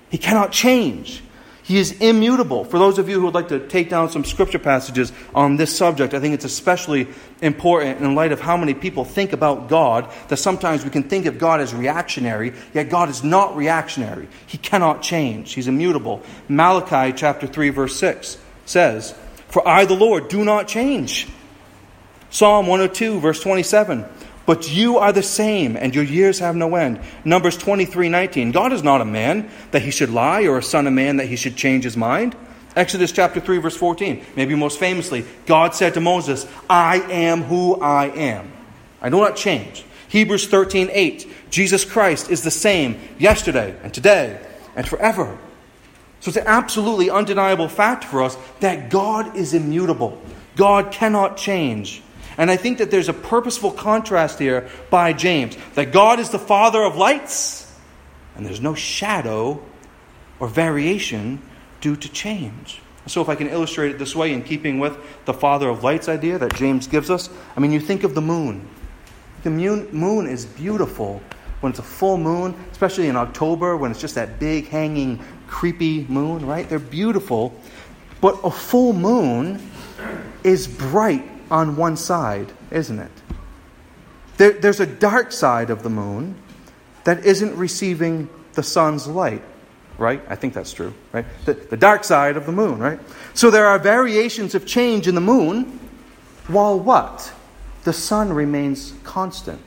He 0.09 0.17
cannot 0.17 0.53
change. 0.53 1.23
He 1.67 1.79
is 1.79 2.01
immutable. 2.01 2.65
For 2.65 2.79
those 2.79 2.97
of 2.99 3.09
you 3.09 3.19
who 3.19 3.25
would 3.25 3.35
like 3.35 3.49
to 3.49 3.59
take 3.59 3.91
down 3.91 4.09
some 4.09 4.25
scripture 4.25 4.61
passages 4.61 5.13
on 5.35 5.57
this 5.57 5.77
subject, 5.77 6.15
I 6.15 6.21
think 6.21 6.33
it's 6.33 6.45
especially 6.45 7.09
important 7.43 8.01
in 8.01 8.15
light 8.15 8.31
of 8.31 8.39
how 8.39 8.57
many 8.57 8.73
people 8.73 9.05
think 9.05 9.33
about 9.33 9.69
God 9.69 10.09
that 10.29 10.37
sometimes 10.37 10.85
we 10.85 10.91
can 10.91 11.03
think 11.03 11.27
of 11.27 11.41
God 11.41 11.61
as 11.61 11.75
reactionary, 11.75 12.53
yet 12.73 12.89
God 12.89 13.09
is 13.09 13.25
not 13.25 13.57
reactionary. 13.57 14.29
He 14.47 14.59
cannot 14.59 15.03
change. 15.03 15.55
He's 15.55 15.67
immutable. 15.67 16.23
Malachi 16.49 17.13
chapter 17.13 17.49
3 17.49 17.71
verse 17.71 17.97
6 17.97 18.39
says, 18.65 19.13
"For 19.49 19.67
I 19.67 19.87
the 19.87 19.95
Lord 19.95 20.29
do 20.29 20.45
not 20.45 20.69
change." 20.69 21.27
Psalm 22.31 22.69
102 22.69 23.19
verse 23.19 23.41
27, 23.41 24.05
but 24.47 24.73
you 24.73 24.99
are 24.99 25.13
the 25.13 25.23
same, 25.23 25.77
and 25.77 25.95
your 25.95 26.05
years 26.05 26.39
have 26.39 26.57
no 26.57 26.77
end. 26.77 27.01
Numbers 27.25 27.57
23 27.57 28.09
19. 28.09 28.53
God 28.53 28.73
is 28.73 28.83
not 28.83 29.01
a 29.01 29.05
man 29.05 29.51
that 29.73 29.83
he 29.83 29.91
should 29.91 30.11
lie, 30.11 30.45
or 30.47 30.59
a 30.59 30.63
son 30.63 30.87
of 30.87 30.93
man 30.93 31.17
that 31.17 31.27
he 31.27 31.37
should 31.37 31.57
change 31.57 31.85
his 31.85 31.97
mind. 31.97 32.37
Exodus 32.77 33.11
chapter 33.11 33.41
3, 33.41 33.59
verse 33.59 33.77
14. 33.77 34.25
Maybe 34.37 34.55
most 34.55 34.79
famously, 34.79 35.25
God 35.47 35.75
said 35.75 35.95
to 35.95 36.01
Moses, 36.01 36.47
I 36.71 37.01
am 37.11 37.43
who 37.43 37.81
I 37.81 38.07
am. 38.07 38.53
I 39.01 39.09
do 39.09 39.17
not 39.17 39.35
change. 39.37 39.85
Hebrews 40.09 40.47
13, 40.47 40.91
8. 40.93 41.33
Jesus 41.51 41.85
Christ 41.85 42.31
is 42.31 42.43
the 42.43 42.51
same 42.51 43.01
yesterday 43.19 43.77
and 43.83 43.93
today 43.93 44.41
and 44.77 44.87
forever. 44.87 45.39
So 46.21 46.29
it's 46.29 46.37
an 46.37 46.47
absolutely 46.47 47.11
undeniable 47.11 47.69
fact 47.69 48.05
for 48.05 48.23
us 48.23 48.37
that 48.61 48.91
God 48.91 49.37
is 49.37 49.55
immutable. 49.55 50.21
God 50.55 50.93
cannot 50.93 51.37
change. 51.37 52.03
And 52.39 52.51
I 52.51 52.57
think 52.57 52.79
that 52.79 52.91
there's 52.91 53.09
a 53.09 53.15
purposeful 53.15 53.71
contrast 53.71 54.39
here 54.39 54.69
by 54.91 55.13
James 55.13 55.57
that 55.75 55.93
God 55.93 56.21
is 56.21 56.31
the 56.31 56.39
Father 56.39 56.83
of 56.83 56.97
lights, 56.97 57.73
and 58.37 58.45
there's 58.45 58.61
no 58.61 58.75
shadow 58.75 59.63
or 60.39 60.49
variation 60.49 61.41
due 61.81 61.97
to 61.97 62.09
change. 62.11 62.81
So, 63.07 63.23
if 63.23 63.29
I 63.29 63.37
can 63.37 63.49
illustrate 63.49 63.93
it 63.93 63.99
this 63.99 64.17
way, 64.17 64.33
in 64.33 64.43
keeping 64.43 64.81
with 64.81 64.99
the 65.27 65.33
Father 65.33 65.69
of 65.69 65.85
lights 65.85 66.09
idea 66.09 66.39
that 66.39 66.55
James 66.57 66.89
gives 66.89 67.09
us, 67.09 67.31
I 67.57 67.61
mean, 67.61 67.71
you 67.71 67.81
think 67.81 68.03
of 68.03 68.15
the 68.15 68.21
moon. 68.21 68.69
The 69.45 69.51
moon 69.51 70.27
is 70.27 70.45
beautiful 70.45 71.23
when 71.61 71.71
it's 71.71 71.79
a 71.79 71.85
full 71.85 72.19
moon, 72.19 72.57
especially 72.73 73.07
in 73.07 73.17
October 73.17 73.77
when 73.77 73.93
it's 73.93 74.01
just 74.01 74.17
that 74.17 74.41
big, 74.41 74.67
hanging, 74.67 75.25
creepy 75.47 76.05
moon, 76.09 76.45
right? 76.45 76.69
They're 76.69 76.81
beautiful. 76.81 77.59
But 78.21 78.41
a 78.43 78.51
full 78.51 78.93
moon 78.93 79.71
is 80.43 80.67
bright 80.67 81.36
on 81.51 81.77
one 81.77 81.97
side, 81.97 82.53
isn't 82.71 82.99
it? 82.99 83.11
There, 84.37 84.53
there's 84.53 84.81
a 84.81 84.87
dark 84.87 85.33
side 85.33 85.71
of 85.71 85.83
the 85.83 85.91
moon 85.91 86.35
that 87.05 87.25
isn't 87.25 87.57
receiving 87.57 88.29
the 88.55 88.63
sun's 88.63 89.07
light. 89.07 89.43
right? 89.99 90.21
I 90.29 90.35
think 90.37 90.55
that's 90.55 90.73
true, 90.73 90.93
right? 91.13 91.25
The, 91.45 91.55
the 91.55 91.77
dark 91.77 92.05
side 92.05 92.37
of 92.37 92.47
the 92.47 92.53
moon, 92.53 92.79
right? 92.79 92.99
So 93.35 93.51
there 93.51 93.67
are 93.67 93.79
variations 93.79 94.55
of 94.55 94.67
change 94.67 95.09
in 95.09 95.15
the 95.15 95.21
moon, 95.21 95.79
while 96.49 96.79
what? 96.79 97.33
The 97.85 97.93
sun 97.93 98.33
remains 98.33 98.93
constant. 99.05 99.61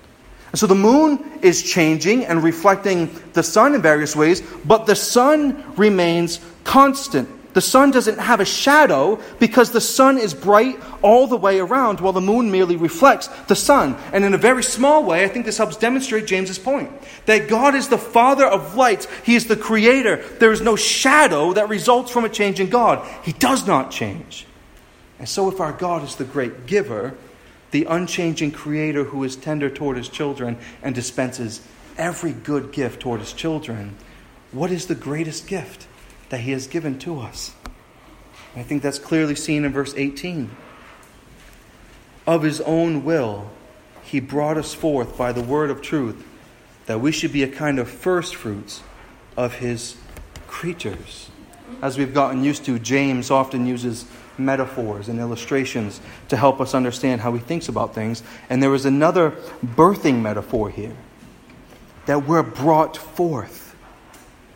And 0.51 0.59
so 0.59 0.67
the 0.67 0.75
moon 0.75 1.39
is 1.41 1.61
changing 1.61 2.25
and 2.25 2.43
reflecting 2.43 3.09
the 3.33 3.43
sun 3.43 3.75
in 3.75 3.81
various 3.81 4.15
ways, 4.15 4.41
but 4.65 4.85
the 4.85 4.95
sun 4.95 5.63
remains 5.75 6.39
constant. 6.63 7.29
The 7.53 7.61
sun 7.61 7.89
doesn't 7.89 8.19
have 8.19 8.39
a 8.39 8.45
shadow 8.45 9.19
because 9.39 9.71
the 9.71 9.81
sun 9.81 10.19
is 10.19 10.33
bright 10.35 10.79
all 11.01 11.25
the 11.25 11.37
way 11.37 11.59
around 11.59 11.99
while 11.99 12.13
the 12.13 12.21
moon 12.21 12.51
merely 12.51 12.75
reflects 12.75 13.27
the 13.47 13.55
sun. 13.55 13.97
And 14.13 14.23
in 14.23 14.35
a 14.35 14.37
very 14.37 14.61
small 14.61 15.03
way, 15.03 15.23
I 15.23 15.27
think 15.27 15.45
this 15.45 15.57
helps 15.57 15.75
demonstrate 15.75 16.27
James's 16.27 16.59
point 16.59 16.91
that 17.25 17.49
God 17.49 17.73
is 17.73 17.89
the 17.89 17.97
father 17.97 18.45
of 18.45 18.75
lights. 18.75 19.07
He 19.23 19.35
is 19.35 19.47
the 19.47 19.55
creator. 19.55 20.17
There 20.39 20.51
is 20.51 20.61
no 20.61 20.75
shadow 20.75 21.53
that 21.53 21.69
results 21.69 22.11
from 22.11 22.23
a 22.23 22.29
change 22.29 22.59
in 22.59 22.69
God. 22.69 23.07
He 23.23 23.33
does 23.33 23.65
not 23.65 23.89
change. 23.89 24.45
And 25.17 25.27
so 25.27 25.49
if 25.49 25.59
our 25.59 25.73
God 25.73 26.03
is 26.03 26.15
the 26.15 26.25
great 26.25 26.67
giver, 26.67 27.15
the 27.71 27.85
unchanging 27.85 28.51
creator 28.51 29.03
who 29.05 29.23
is 29.23 29.35
tender 29.35 29.69
toward 29.69 29.97
his 29.97 30.09
children 30.09 30.57
and 30.83 30.93
dispenses 30.93 31.61
every 31.97 32.31
good 32.31 32.71
gift 32.71 33.01
toward 33.01 33.19
his 33.19 33.33
children, 33.33 33.95
what 34.51 34.71
is 34.71 34.85
the 34.85 34.95
greatest 34.95 35.47
gift? 35.47 35.87
That 36.29 36.41
He 36.41 36.51
has 36.51 36.67
given 36.67 36.99
to 36.99 37.19
us. 37.19 37.53
I 38.55 38.63
think 38.63 38.81
that's 38.81 38.99
clearly 38.99 39.35
seen 39.35 39.65
in 39.65 39.71
verse 39.71 39.93
18. 39.95 40.49
Of 42.25 42.43
His 42.43 42.61
own 42.61 43.03
will, 43.03 43.49
He 44.03 44.19
brought 44.19 44.57
us 44.57 44.73
forth 44.73 45.17
by 45.17 45.31
the 45.31 45.41
word 45.41 45.69
of 45.69 45.81
truth, 45.81 46.25
that 46.85 47.01
we 47.01 47.11
should 47.11 47.33
be 47.33 47.43
a 47.43 47.47
kind 47.47 47.79
of 47.79 47.89
first 47.89 48.35
fruits 48.35 48.81
of 49.37 49.55
His 49.55 49.97
creatures. 50.47 51.29
As 51.81 51.97
we've 51.97 52.13
gotten 52.13 52.43
used 52.43 52.65
to, 52.65 52.79
James 52.79 53.31
often 53.31 53.65
uses 53.65 54.05
metaphors 54.39 55.09
and 55.09 55.19
illustrations 55.19 55.99
to 56.29 56.37
help 56.37 56.59
us 56.59 56.73
understand 56.73 57.21
how 57.21 57.33
he 57.33 57.39
thinks 57.39 57.67
about 57.67 57.93
things. 57.93 58.23
And 58.49 58.63
there 58.63 58.73
is 58.73 58.85
another 58.85 59.31
birthing 59.63 60.21
metaphor 60.21 60.69
here 60.69 60.95
that 62.05 62.25
we're 62.27 62.43
brought 62.43 62.97
forth. 62.97 63.68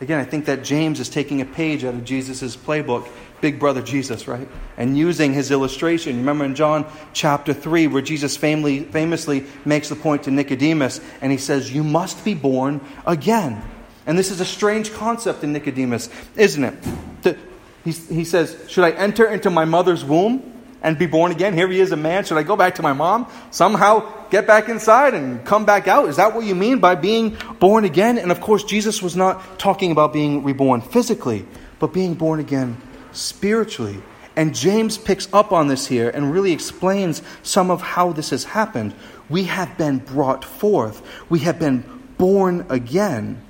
Again, 0.04 0.20
I 0.20 0.24
think 0.24 0.44
that 0.44 0.62
James 0.62 1.00
is 1.00 1.08
taking 1.08 1.40
a 1.40 1.46
page 1.46 1.82
out 1.82 1.94
of 1.94 2.04
Jesus' 2.04 2.58
playbook, 2.58 3.08
Big 3.40 3.58
Brother 3.58 3.80
Jesus, 3.80 4.28
right? 4.28 4.46
And 4.76 4.98
using 4.98 5.32
his 5.32 5.50
illustration. 5.50 6.18
Remember 6.18 6.44
in 6.44 6.54
John 6.54 6.84
chapter 7.14 7.54
3, 7.54 7.86
where 7.86 8.02
Jesus 8.02 8.36
famously, 8.36 8.80
famously 8.80 9.46
makes 9.64 9.88
the 9.88 9.96
point 9.96 10.24
to 10.24 10.30
Nicodemus, 10.30 11.00
and 11.22 11.32
he 11.32 11.38
says, 11.38 11.72
You 11.72 11.82
must 11.82 12.22
be 12.22 12.34
born 12.34 12.82
again. 13.06 13.64
And 14.04 14.18
this 14.18 14.30
is 14.30 14.42
a 14.42 14.44
strange 14.44 14.92
concept 14.92 15.42
in 15.42 15.54
Nicodemus, 15.54 16.10
isn't 16.36 16.64
it? 16.64 17.38
he 17.82 18.24
says, 18.24 18.62
Should 18.68 18.84
I 18.84 18.90
enter 18.90 19.26
into 19.26 19.48
my 19.48 19.64
mother's 19.64 20.04
womb? 20.04 20.53
And 20.84 20.98
be 20.98 21.06
born 21.06 21.32
again? 21.32 21.54
Here 21.54 21.66
he 21.66 21.80
is, 21.80 21.90
a 21.90 21.96
man. 21.96 22.24
Should 22.24 22.36
I 22.36 22.44
go 22.44 22.54
back 22.54 22.76
to 22.76 22.82
my 22.82 22.92
mom? 22.92 23.26
Somehow 23.50 24.28
get 24.28 24.46
back 24.46 24.68
inside 24.68 25.14
and 25.14 25.44
come 25.44 25.64
back 25.64 25.88
out? 25.88 26.08
Is 26.08 26.16
that 26.16 26.36
what 26.36 26.44
you 26.44 26.54
mean 26.54 26.78
by 26.78 26.94
being 26.94 27.36
born 27.58 27.84
again? 27.84 28.18
And 28.18 28.30
of 28.30 28.40
course, 28.40 28.62
Jesus 28.62 29.02
was 29.02 29.16
not 29.16 29.58
talking 29.58 29.90
about 29.90 30.12
being 30.12 30.44
reborn 30.44 30.82
physically, 30.82 31.46
but 31.80 31.92
being 31.92 32.14
born 32.14 32.38
again 32.38 32.76
spiritually. 33.12 34.00
And 34.36 34.54
James 34.54 34.98
picks 34.98 35.32
up 35.32 35.52
on 35.52 35.68
this 35.68 35.86
here 35.86 36.10
and 36.10 36.30
really 36.30 36.52
explains 36.52 37.22
some 37.42 37.70
of 37.70 37.80
how 37.80 38.12
this 38.12 38.30
has 38.30 38.44
happened. 38.44 38.94
We 39.30 39.44
have 39.44 39.78
been 39.78 39.98
brought 39.98 40.44
forth, 40.44 41.02
we 41.30 41.40
have 41.40 41.58
been 41.58 41.82
born 42.18 42.66
again. 42.68 43.40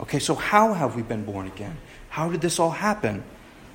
Okay, 0.00 0.18
so 0.18 0.34
how 0.34 0.74
have 0.74 0.96
we 0.96 1.02
been 1.02 1.24
born 1.24 1.46
again? 1.46 1.78
How 2.10 2.28
did 2.28 2.42
this 2.42 2.58
all 2.58 2.70
happen? 2.70 3.24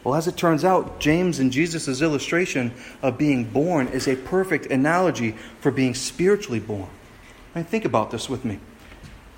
Well, 0.04 0.16
as 0.16 0.28
it 0.28 0.36
turns 0.36 0.66
out, 0.66 1.00
James 1.00 1.40
and 1.40 1.52
Jesus' 1.52 2.02
illustration 2.02 2.74
of 3.04 3.18
being 3.18 3.44
born 3.44 3.88
is 3.88 4.08
a 4.08 4.16
perfect 4.16 4.66
analogy 4.68 5.36
for 5.60 5.70
being 5.70 5.94
spiritually 5.94 6.60
born. 6.60 6.90
I 7.54 7.60
mean, 7.60 7.66
think 7.66 7.86
about 7.86 8.10
this 8.10 8.28
with 8.28 8.44
me. 8.44 8.60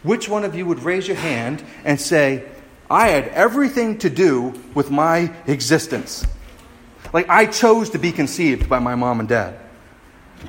Which 0.03 0.29
one 0.29 0.43
of 0.43 0.55
you 0.55 0.65
would 0.65 0.83
raise 0.83 1.07
your 1.07 1.17
hand 1.17 1.63
and 1.83 1.99
say, 1.99 2.45
I 2.89 3.09
had 3.09 3.27
everything 3.29 3.97
to 3.99 4.09
do 4.09 4.53
with 4.73 4.89
my 4.89 5.33
existence? 5.47 6.25
Like, 7.11 7.29
I 7.29 7.45
chose 7.45 7.89
to 7.91 7.99
be 7.99 8.11
conceived 8.11 8.69
by 8.69 8.79
my 8.79 8.95
mom 8.95 9.19
and 9.19 9.27
dad. 9.27 9.59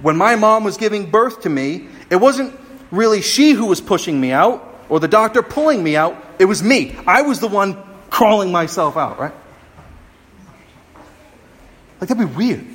When 0.03 0.17
my 0.17 0.37
mom 0.37 0.65
was 0.65 0.77
giving 0.77 1.11
birth 1.11 1.43
to 1.43 1.51
me, 1.51 1.89
it 2.11 2.17
wasn't 2.17 2.59
really 2.91 3.21
she 3.21 3.53
who 3.53 3.67
was 3.67 3.81
pushing 3.81 4.21
me 4.21 4.33
out 4.33 4.71
or 4.89 5.01
the 5.01 5.09
doctor 5.09 5.43
pulling 5.43 5.83
me 5.83 5.97
out, 5.97 6.23
it 6.39 6.45
was 6.45 6.63
me. 6.63 6.97
I 7.07 7.23
was 7.23 7.41
the 7.41 7.49
one 7.49 7.83
crawling 8.11 8.53
myself 8.53 8.97
out, 8.97 9.19
right? 9.19 9.33
Like, 12.05 12.19
that'd 12.19 12.29
be 12.29 12.37
weird. 12.37 12.67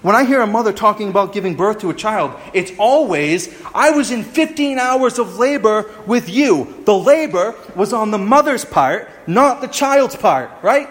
When 0.00 0.14
I 0.14 0.22
hear 0.22 0.40
a 0.42 0.46
mother 0.46 0.72
talking 0.72 1.08
about 1.08 1.32
giving 1.32 1.56
birth 1.56 1.80
to 1.80 1.90
a 1.90 1.94
child, 1.94 2.38
it's 2.54 2.70
always, 2.78 3.52
I 3.74 3.90
was 3.90 4.12
in 4.12 4.22
15 4.22 4.78
hours 4.78 5.18
of 5.18 5.38
labor 5.38 5.90
with 6.06 6.28
you. 6.28 6.82
The 6.84 6.94
labor 6.94 7.56
was 7.74 7.92
on 7.92 8.12
the 8.12 8.18
mother's 8.18 8.64
part, 8.64 9.10
not 9.26 9.60
the 9.60 9.66
child's 9.66 10.14
part, 10.14 10.52
right? 10.62 10.88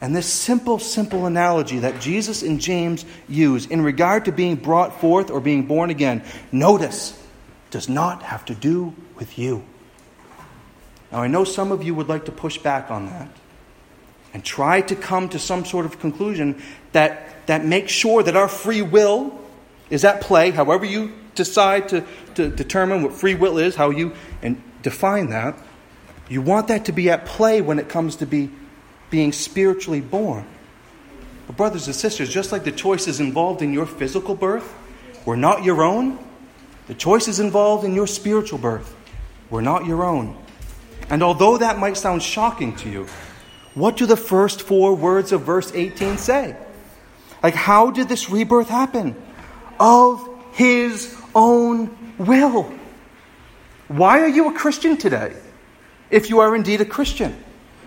And 0.00 0.16
this 0.16 0.26
simple, 0.26 0.80
simple 0.80 1.26
analogy 1.26 1.78
that 1.78 2.00
Jesus 2.00 2.42
and 2.42 2.60
James 2.60 3.04
use 3.28 3.64
in 3.66 3.80
regard 3.80 4.24
to 4.24 4.32
being 4.32 4.56
brought 4.56 5.00
forth 5.00 5.30
or 5.30 5.40
being 5.40 5.66
born 5.66 5.90
again, 5.90 6.24
notice, 6.50 7.16
does 7.70 7.88
not 7.88 8.24
have 8.24 8.44
to 8.46 8.56
do 8.56 8.92
with 9.14 9.38
you. 9.38 9.62
Now, 11.12 11.22
I 11.22 11.28
know 11.28 11.44
some 11.44 11.70
of 11.70 11.84
you 11.84 11.94
would 11.94 12.08
like 12.08 12.24
to 12.24 12.32
push 12.32 12.58
back 12.58 12.90
on 12.90 13.06
that 13.06 13.28
and 14.32 14.44
try 14.44 14.80
to 14.82 14.94
come 14.94 15.28
to 15.30 15.38
some 15.38 15.64
sort 15.64 15.86
of 15.86 15.98
conclusion 15.98 16.62
that, 16.92 17.46
that 17.46 17.64
makes 17.64 17.92
sure 17.92 18.22
that 18.22 18.36
our 18.36 18.48
free 18.48 18.82
will 18.82 19.38
is 19.90 20.04
at 20.04 20.20
play, 20.20 20.50
however 20.50 20.84
you 20.84 21.12
decide 21.34 21.88
to, 21.88 22.04
to 22.34 22.48
determine 22.50 23.02
what 23.02 23.12
free 23.12 23.34
will 23.34 23.58
is, 23.58 23.74
how 23.74 23.90
you 23.90 24.12
and 24.42 24.60
define 24.82 25.30
that. 25.30 25.56
You 26.28 26.42
want 26.42 26.68
that 26.68 26.84
to 26.86 26.92
be 26.92 27.08
at 27.10 27.24
play 27.24 27.62
when 27.62 27.78
it 27.78 27.88
comes 27.88 28.16
to 28.16 28.26
be 28.26 28.50
being 29.10 29.32
spiritually 29.32 30.00
born. 30.00 30.46
But 31.46 31.56
brothers 31.56 31.86
and 31.86 31.96
sisters, 31.96 32.30
just 32.30 32.52
like 32.52 32.64
the 32.64 32.72
choices 32.72 33.20
involved 33.20 33.62
in 33.62 33.72
your 33.72 33.86
physical 33.86 34.34
birth 34.34 34.74
were 35.24 35.36
not 35.36 35.64
your 35.64 35.82
own, 35.82 36.18
the 36.88 36.94
choices 36.94 37.40
involved 37.40 37.84
in 37.84 37.94
your 37.94 38.06
spiritual 38.06 38.58
birth 38.58 38.94
were 39.48 39.62
not 39.62 39.86
your 39.86 40.04
own. 40.04 40.36
And 41.08 41.22
although 41.22 41.56
that 41.56 41.78
might 41.78 41.96
sound 41.96 42.22
shocking 42.22 42.76
to 42.76 42.90
you, 42.90 43.06
what 43.78 43.96
do 43.96 44.06
the 44.06 44.16
first 44.16 44.62
four 44.62 44.94
words 44.94 45.32
of 45.32 45.42
verse 45.42 45.72
18 45.72 46.18
say? 46.18 46.56
Like, 47.42 47.54
how 47.54 47.90
did 47.90 48.08
this 48.08 48.30
rebirth 48.30 48.68
happen? 48.68 49.14
Of 49.78 50.28
his 50.52 51.16
own 51.34 51.96
will. 52.18 52.72
Why 53.88 54.20
are 54.20 54.28
you 54.28 54.50
a 54.50 54.54
Christian 54.54 54.96
today? 54.96 55.34
If 56.10 56.30
you 56.30 56.40
are 56.40 56.54
indeed 56.54 56.80
a 56.80 56.84
Christian. 56.84 57.36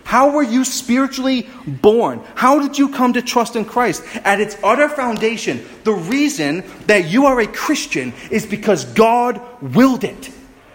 How 0.04 0.32
were 0.32 0.44
you 0.44 0.66
spiritually 0.66 1.48
born? 1.66 2.22
How 2.36 2.60
did 2.60 2.78
you 2.78 2.90
come 2.90 3.14
to 3.14 3.22
trust 3.22 3.56
in 3.56 3.66
Christ? 3.66 4.04
At 4.26 4.42
its 4.42 4.58
utter 4.64 4.90
foundation, 4.90 5.66
the 5.84 5.94
reason 5.94 6.64
that 6.88 7.10
you 7.10 7.28
are 7.28 7.40
a 7.40 7.48
Christian 7.48 8.14
is 8.30 8.46
because 8.46 8.86
God 8.86 9.42
willed 9.62 10.04
it. 10.04 10.30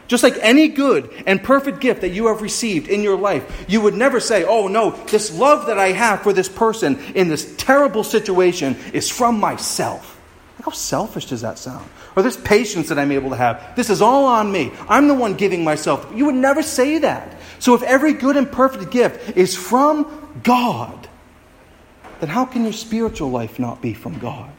Just 0.09 0.23
like 0.23 0.37
any 0.41 0.69
good 0.69 1.11
and 1.27 1.43
perfect 1.43 1.81
gift 1.81 2.03
that 2.03 2.11
you 2.11 2.29
have 2.29 2.43
received 2.43 2.89
in 2.89 3.03
your 3.03 3.17
life, 3.17 3.67
you 3.69 3.81
would 3.81 3.95
never 3.95 4.21
say, 4.21 4.45
Oh, 4.45 4.69
no, 4.69 4.91
this 4.91 5.37
love 5.37 5.67
that 5.67 5.79
I 5.79 5.89
have 5.89 6.23
for 6.23 6.33
this 6.33 6.49
person 6.49 6.99
in 7.15 7.29
this 7.29 7.55
terrible 7.57 8.05
situation 8.05 8.77
is 8.93 9.11
from 9.11 9.41
myself. 9.41 10.13
How 10.63 10.71
selfish 10.71 11.27
does 11.27 11.43
that 11.43 11.59
sound? 11.59 11.89
Or 12.17 12.23
this 12.23 12.37
patience 12.37 12.89
that 12.89 12.99
I'm 12.99 13.13
able 13.13 13.31
to 13.31 13.37
have, 13.37 13.77
this 13.77 13.91
is 13.91 14.01
all 14.01 14.25
on 14.27 14.51
me. 14.51 14.73
I'm 14.89 15.07
the 15.07 15.15
one 15.15 15.35
giving 15.35 15.63
myself. 15.63 16.11
You 16.15 16.27
would 16.27 16.35
never 16.35 16.63
say 16.63 16.99
that. 16.99 17.37
So 17.59 17.75
if 17.75 17.83
every 17.83 18.13
good 18.13 18.37
and 18.37 18.51
perfect 18.51 18.91
gift 18.91 19.37
is 19.37 19.55
from 19.55 20.41
God, 20.43 21.09
then 22.21 22.29
how 22.29 22.45
can 22.47 22.65
your 22.65 22.73
spiritual 22.73 23.31
life 23.31 23.59
not 23.59 23.83
be 23.83 23.95
from 23.95 24.19
God? 24.19 24.51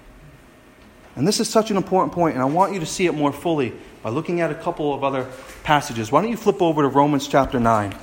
And 1.16 1.28
this 1.28 1.40
is 1.40 1.50
such 1.50 1.72
an 1.72 1.78
important 1.78 2.14
point, 2.14 2.36
and 2.36 2.44
I 2.44 2.46
want 2.46 2.74
you 2.74 2.80
to 2.80 2.86
see 2.86 3.08
it 3.08 3.14
more 3.14 3.34
fully 3.34 3.74
by 4.08 4.14
looking 4.14 4.40
at 4.40 4.50
a 4.50 4.56
couple 4.56 4.94
of 4.94 5.04
other 5.04 5.28
passages. 5.64 6.10
Why 6.10 6.22
don't 6.22 6.32
you 6.32 6.38
flip 6.38 6.62
over 6.62 6.82
to 6.82 6.88
Romans 6.88 7.28
chapter 7.28 7.60
9? 7.60 7.94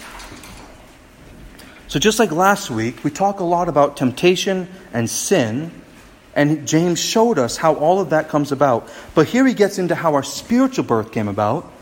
So, 1.89 1.99
just 1.99 2.19
like 2.19 2.31
last 2.31 2.71
week, 2.71 3.03
we 3.05 3.11
talk 3.11 3.41
a 3.41 3.45
lot 3.45 3.71
about 3.71 3.97
temptation 3.97 4.69
and 4.93 5.09
sin, 5.09 5.71
and 6.35 6.69
James 6.69 7.01
showed 7.01 7.39
us 7.39 7.57
how 7.57 7.77
all 7.77 8.03
of 8.03 8.11
that 8.11 8.29
comes 8.29 8.53
about. 8.53 8.93
But 9.15 9.29
here 9.29 9.47
he 9.47 9.55
gets 9.55 9.79
into 9.79 9.95
how 9.95 10.13
our 10.13 10.23
spiritual 10.23 10.85
birth 10.85 11.11
came 11.11 11.27
about. 11.27 11.73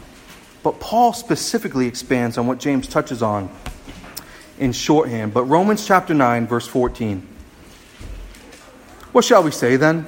But 0.63 0.79
Paul 0.79 1.13
specifically 1.15 1.89
expands 1.89 2.39
on 2.39 2.47
what 2.47 2.61
James 2.61 2.87
touches 2.87 3.25
on 3.25 3.51
in 4.57 4.71
shorthand. 4.71 5.35
But 5.35 5.47
Romans 5.47 5.85
chapter 5.85 6.15
9, 6.15 6.47
verse 6.47 6.69
14. 6.69 7.27
What 9.11 9.25
shall 9.25 9.43
we 9.43 9.51
say 9.51 9.75
then? 9.75 10.07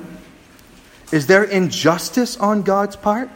Is 1.11 1.27
there 1.27 1.43
injustice 1.43 2.37
on 2.37 2.63
God's 2.63 2.95
part? 2.95 3.29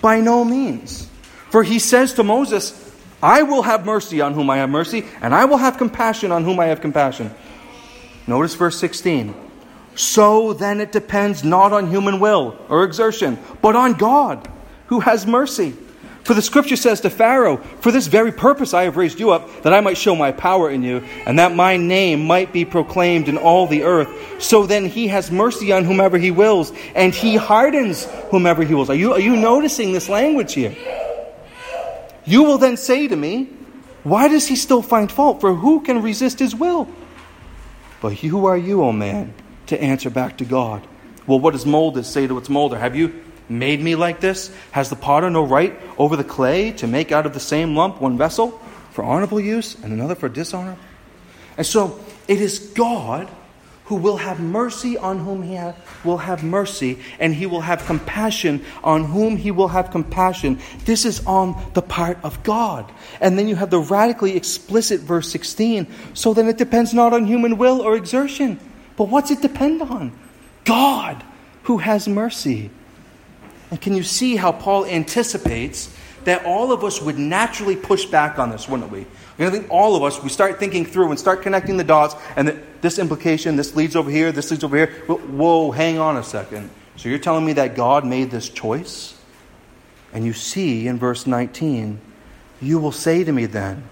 By 0.00 0.20
no 0.20 0.44
means. 0.44 1.08
For 1.50 1.62
he 1.62 1.78
says 1.78 2.14
to 2.14 2.22
Moses, 2.22 2.74
I 3.22 3.42
will 3.42 3.62
have 3.62 3.84
mercy 3.84 4.20
on 4.20 4.34
whom 4.34 4.48
I 4.48 4.58
have 4.58 4.70
mercy, 4.70 5.04
and 5.20 5.34
I 5.34 5.44
will 5.44 5.58
have 5.58 5.76
compassion 5.76 6.32
on 6.32 6.44
whom 6.44 6.58
I 6.58 6.66
have 6.66 6.80
compassion. 6.80 7.34
Notice 8.26 8.54
verse 8.54 8.78
16. 8.78 9.34
So 9.94 10.52
then 10.54 10.80
it 10.80 10.92
depends 10.92 11.44
not 11.44 11.72
on 11.72 11.90
human 11.90 12.20
will 12.20 12.56
or 12.68 12.84
exertion, 12.84 13.38
but 13.60 13.76
on 13.76 13.94
God, 13.94 14.48
who 14.86 15.00
has 15.00 15.26
mercy. 15.26 15.74
For 16.24 16.34
the 16.34 16.42
scripture 16.42 16.76
says 16.76 17.00
to 17.00 17.10
Pharaoh, 17.10 17.56
For 17.56 17.90
this 17.90 18.06
very 18.06 18.30
purpose 18.30 18.74
I 18.74 18.82
have 18.84 18.96
raised 18.96 19.18
you 19.18 19.30
up, 19.30 19.62
that 19.62 19.72
I 19.72 19.80
might 19.80 19.96
show 19.96 20.14
my 20.14 20.32
power 20.32 20.70
in 20.70 20.82
you, 20.82 20.98
and 21.26 21.38
that 21.38 21.54
my 21.54 21.76
name 21.76 22.26
might 22.26 22.52
be 22.52 22.64
proclaimed 22.64 23.28
in 23.28 23.38
all 23.38 23.66
the 23.66 23.84
earth. 23.84 24.42
So 24.42 24.66
then 24.66 24.86
he 24.86 25.08
has 25.08 25.30
mercy 25.30 25.72
on 25.72 25.84
whomever 25.84 26.18
he 26.18 26.30
wills, 26.30 26.72
and 26.94 27.14
he 27.14 27.36
hardens 27.36 28.04
whomever 28.30 28.62
he 28.62 28.74
wills. 28.74 28.90
Are 28.90 28.94
you, 28.94 29.14
are 29.14 29.20
you 29.20 29.36
noticing 29.36 29.92
this 29.92 30.08
language 30.08 30.52
here? 30.52 30.76
You 32.26 32.42
will 32.42 32.58
then 32.58 32.76
say 32.76 33.08
to 33.08 33.16
me, 33.16 33.44
Why 34.02 34.28
does 34.28 34.46
he 34.46 34.56
still 34.56 34.82
find 34.82 35.10
fault? 35.10 35.40
For 35.40 35.54
who 35.54 35.80
can 35.80 36.02
resist 36.02 36.38
his 36.38 36.54
will? 36.54 36.88
But 38.00 38.14
who 38.14 38.46
are 38.46 38.56
you, 38.56 38.82
O 38.82 38.88
oh 38.88 38.92
man, 38.92 39.34
to 39.66 39.82
answer 39.82 40.10
back 40.10 40.38
to 40.38 40.44
God? 40.44 40.86
Well, 41.26 41.40
what 41.40 41.52
does 41.52 41.66
molders 41.66 42.06
say 42.06 42.26
to 42.26 42.38
its 42.38 42.48
molder? 42.48 42.78
Have 42.78 42.96
you 42.96 43.22
made 43.50 43.82
me 43.82 43.96
like 43.96 44.20
this? 44.20 44.50
Has 44.70 44.88
the 44.88 44.96
potter 44.96 45.28
no 45.28 45.44
right 45.44 45.78
over 45.98 46.16
the 46.16 46.24
clay 46.24 46.72
to 46.72 46.86
make 46.86 47.12
out 47.12 47.26
of 47.26 47.34
the 47.34 47.40
same 47.40 47.74
lump 47.76 48.00
one 48.00 48.16
vessel 48.16 48.50
for 48.92 49.04
honorable 49.04 49.40
use 49.40 49.74
and 49.82 49.92
another 49.92 50.14
for 50.14 50.28
dishonor? 50.28 50.76
And 51.56 51.66
so 51.66 52.00
it 52.28 52.40
is 52.40 52.58
God 52.74 53.28
who 53.90 53.96
will 53.96 54.18
have 54.18 54.38
mercy 54.38 54.96
on 54.96 55.18
whom 55.18 55.42
he 55.42 55.56
ha- 55.56 55.74
will 56.04 56.18
have 56.18 56.44
mercy, 56.44 56.96
and 57.18 57.34
he 57.34 57.44
will 57.44 57.60
have 57.60 57.84
compassion 57.86 58.64
on 58.84 59.02
whom 59.02 59.36
he 59.36 59.50
will 59.50 59.66
have 59.66 59.90
compassion. 59.90 60.60
This 60.84 61.04
is 61.04 61.26
on 61.26 61.60
the 61.74 61.82
part 61.82 62.16
of 62.22 62.40
God. 62.44 62.88
And 63.20 63.36
then 63.36 63.48
you 63.48 63.56
have 63.56 63.70
the 63.70 63.80
radically 63.80 64.36
explicit 64.36 65.00
verse 65.00 65.28
16. 65.32 65.88
So 66.14 66.32
then 66.32 66.48
it 66.48 66.56
depends 66.56 66.94
not 66.94 67.12
on 67.12 67.26
human 67.26 67.58
will 67.58 67.80
or 67.80 67.96
exertion. 67.96 68.60
But 68.96 69.08
what's 69.08 69.32
it 69.32 69.42
depend 69.42 69.82
on? 69.82 70.16
God 70.64 71.24
who 71.64 71.78
has 71.78 72.06
mercy. 72.06 72.70
And 73.70 73.80
can 73.80 73.94
you 73.94 74.02
see 74.02 74.36
how 74.36 74.52
Paul 74.52 74.84
anticipates 74.84 75.94
that 76.24 76.44
all 76.44 76.72
of 76.72 76.84
us 76.84 77.00
would 77.00 77.18
naturally 77.18 77.76
push 77.76 78.04
back 78.04 78.38
on 78.38 78.50
this, 78.50 78.68
wouldn't 78.68 78.90
we? 78.90 79.06
I 79.38 79.48
think 79.48 79.70
all 79.70 79.96
of 79.96 80.02
us, 80.02 80.22
we 80.22 80.28
start 80.28 80.58
thinking 80.58 80.84
through 80.84 81.08
and 81.08 81.18
start 81.18 81.40
connecting 81.40 81.78
the 81.78 81.84
dots, 81.84 82.14
and 82.36 82.62
this 82.82 82.98
implication, 82.98 83.56
this 83.56 83.74
leads 83.74 83.96
over 83.96 84.10
here, 84.10 84.32
this 84.32 84.50
leads 84.50 84.64
over 84.64 84.76
here. 84.76 84.88
Whoa, 85.06 85.70
hang 85.70 85.98
on 85.98 86.18
a 86.18 86.22
second. 86.22 86.68
So 86.96 87.08
you're 87.08 87.18
telling 87.18 87.46
me 87.46 87.54
that 87.54 87.74
God 87.74 88.04
made 88.04 88.30
this 88.30 88.50
choice? 88.50 89.18
And 90.12 90.26
you 90.26 90.34
see 90.34 90.86
in 90.86 90.98
verse 90.98 91.26
19, 91.26 92.00
you 92.60 92.78
will 92.78 92.92
say 92.92 93.24
to 93.24 93.32
me 93.32 93.46
then, 93.46 93.88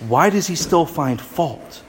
why 0.00 0.30
does 0.30 0.48
he 0.48 0.56
still 0.56 0.86
find 0.86 1.20
fault? 1.20 1.82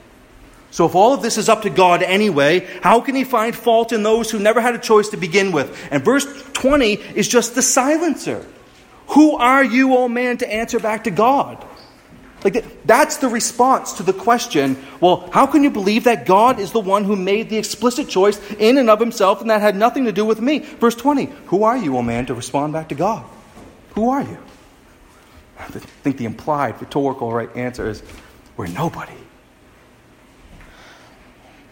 So, 0.71 0.85
if 0.85 0.93
all 0.93 1.13
of 1.13 1.21
this 1.21 1.37
is 1.37 1.49
up 1.49 1.63
to 1.63 1.69
God 1.69 2.03
anyway, 2.03 2.67
how 2.81 3.01
can 3.01 3.15
He 3.15 3.23
find 3.23 3.55
fault 3.55 3.91
in 3.91 4.03
those 4.03 4.29
who 4.29 4.39
never 4.39 4.61
had 4.61 4.75
a 4.75 4.79
choice 4.79 5.09
to 5.09 5.17
begin 5.17 5.51
with? 5.51 5.75
And 5.91 6.03
verse 6.05 6.25
20 6.53 6.93
is 6.93 7.27
just 7.27 7.55
the 7.55 7.61
silencer. 7.61 8.45
Who 9.09 9.35
are 9.35 9.63
you, 9.63 9.93
O 9.93 10.03
oh 10.03 10.07
man, 10.07 10.37
to 10.37 10.53
answer 10.53 10.79
back 10.79 11.05
to 11.05 11.11
God? 11.11 11.65
Like 12.43 12.85
that's 12.85 13.17
the 13.17 13.27
response 13.27 13.93
to 13.93 14.03
the 14.03 14.13
question, 14.13 14.77
well, 15.01 15.29
how 15.33 15.45
can 15.45 15.63
you 15.63 15.69
believe 15.69 16.05
that 16.05 16.25
God 16.25 16.59
is 16.59 16.71
the 16.71 16.79
one 16.79 17.03
who 17.03 17.15
made 17.15 17.49
the 17.49 17.57
explicit 17.57 18.07
choice 18.07 18.39
in 18.53 18.77
and 18.77 18.89
of 18.89 18.99
himself 18.99 19.41
and 19.41 19.49
that 19.49 19.61
had 19.61 19.75
nothing 19.75 20.05
to 20.05 20.11
do 20.11 20.23
with 20.23 20.39
me? 20.39 20.59
Verse 20.59 20.95
20, 20.95 21.25
who 21.47 21.63
are 21.63 21.77
you, 21.77 21.95
O 21.95 21.99
oh 21.99 22.01
man, 22.01 22.27
to 22.27 22.33
respond 22.33 22.71
back 22.71 22.89
to 22.89 22.95
God? 22.95 23.25
Who 23.95 24.09
are 24.09 24.21
you? 24.21 24.37
I 25.57 25.65
think 25.65 26.17
the 26.17 26.25
implied 26.25 26.79
rhetorical 26.79 27.33
right 27.33 27.53
answer 27.57 27.89
is, 27.89 28.01
we're 28.55 28.67
nobody. 28.67 29.18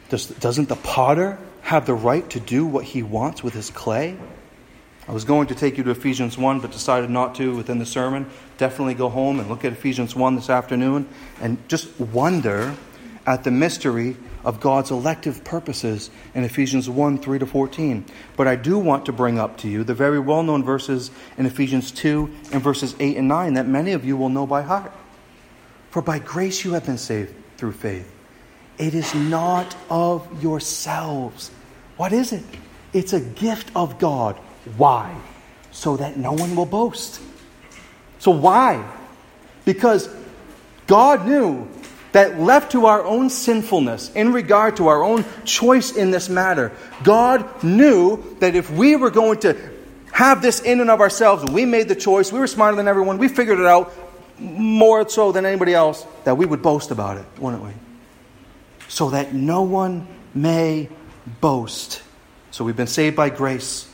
Does, 0.10 0.28
doesn't 0.28 0.70
the 0.70 0.76
potter 0.76 1.38
have 1.62 1.86
the 1.86 1.93
right 1.93 2.28
to 2.30 2.39
do 2.39 2.65
what 2.65 2.86
he 2.86 3.04
wants 3.04 3.43
with 3.43 3.54
his 3.54 3.70
clay? 3.70 4.17
I 5.08 5.12
was 5.13 5.26
going 5.26 5.48
to 5.48 5.56
take 5.56 5.78
you 5.78 5.84
to 5.86 5.91
Ephesians 5.91 6.38
1, 6.38 6.60
but 6.60 6.72
decided 6.72 7.10
not 7.10 7.36
to 7.36 7.56
within 7.56 7.80
the 7.80 7.86
sermon. 7.86 8.30
Definitely 8.58 8.93
go 8.93 9.10
home 9.10 9.39
and 9.39 9.50
look 9.50 9.63
at 9.63 9.72
Ephesians 9.72 10.15
1 10.15 10.36
this 10.36 10.50
afternoon 10.50 11.08
and 11.41 11.58
just 11.70 11.98
wonder 12.00 12.76
at 13.26 13.43
the 13.43 13.52
mystery 13.52 14.17
of 14.43 14.60
God's 14.60 14.91
elective 14.91 15.43
purposes 15.43 16.10
in 16.34 16.43
Ephesians 16.43 16.89
1 16.89 17.20
3 17.20 17.39
to 17.39 17.46
14. 17.46 18.06
But 18.36 18.48
I 18.48 18.56
do 18.56 18.78
want 18.78 19.06
to 19.06 19.13
bring 19.13 19.39
up 19.39 19.58
to 19.60 19.70
you 19.70 19.84
the 19.84 19.93
very 19.93 20.20
well 20.20 20.43
known 20.43 20.63
verses 20.63 21.12
in 21.38 21.46
Ephesians 21.46 21.91
2 21.91 22.30
and 22.54 22.62
verses 22.62 22.96
8 23.00 23.17
and 23.17 23.28
9 23.28 23.54
that 23.54 23.67
many 23.67 23.91
of 23.91 24.06
you 24.06 24.15
will 24.15 24.30
know 24.30 24.48
by 24.48 24.62
heart. 24.62 24.91
For 25.89 26.02
by 26.02 26.20
grace 26.20 26.63
you 26.63 26.74
have 26.74 26.86
been 26.86 26.98
saved 26.98 27.34
through 27.58 27.74
faith 27.74 28.16
it 28.78 28.94
is 28.94 29.13
not 29.16 29.76
of 29.90 30.44
yourselves. 30.44 31.52
What 31.98 32.13
is 32.13 32.32
it? 32.32 32.44
It's 32.94 33.13
a 33.13 33.20
gift 33.20 33.72
of 33.76 34.00
God. 34.00 34.36
Why? 34.78 35.16
So 35.72 35.98
that 35.98 36.18
no 36.18 36.34
one 36.34 36.56
will 36.56 36.66
boast. 36.66 37.22
So, 38.20 38.32
why? 38.32 38.84
Because 39.66 40.10
God 40.88 41.28
knew 41.28 41.68
that 42.13 42.40
left 42.40 42.72
to 42.72 42.86
our 42.86 43.04
own 43.04 43.30
sinfulness 43.30 44.12
in 44.13 44.34
regard 44.34 44.78
to 44.78 44.88
our 44.88 45.04
own 45.04 45.26
choice 45.44 45.96
in 45.96 46.10
this 46.10 46.30
matter, 46.30 46.72
God 47.04 47.63
knew 47.63 48.24
that 48.40 48.56
if 48.56 48.72
we 48.72 48.96
were 48.96 49.12
going 49.12 49.40
to 49.42 49.56
have 50.12 50.42
this 50.42 50.62
in 50.62 50.80
and 50.80 50.90
of 50.90 51.02
ourselves, 51.02 51.44
we 51.52 51.66
made 51.66 51.88
the 51.88 51.96
choice, 51.96 52.32
we 52.32 52.40
were 52.40 52.48
smarter 52.48 52.76
than 52.76 52.88
everyone, 52.88 53.18
we 53.18 53.28
figured 53.28 53.60
it 53.60 53.66
out 53.66 53.94
more 54.40 55.08
so 55.08 55.32
than 55.32 55.46
anybody 55.46 55.74
else, 55.74 56.06
that 56.24 56.38
we 56.38 56.46
would 56.46 56.62
boast 56.62 56.92
about 56.92 57.18
it, 57.18 57.26
wouldn't 57.40 57.63
we? 57.63 57.72
So 58.88 59.10
that 59.10 59.34
no 59.34 59.62
one 59.63 60.08
may 60.34 60.89
boast. 61.41 62.02
So 62.52 62.63
we've 62.63 62.76
been 62.76 62.88
saved 62.88 63.15
by 63.15 63.30
grace. 63.30 63.89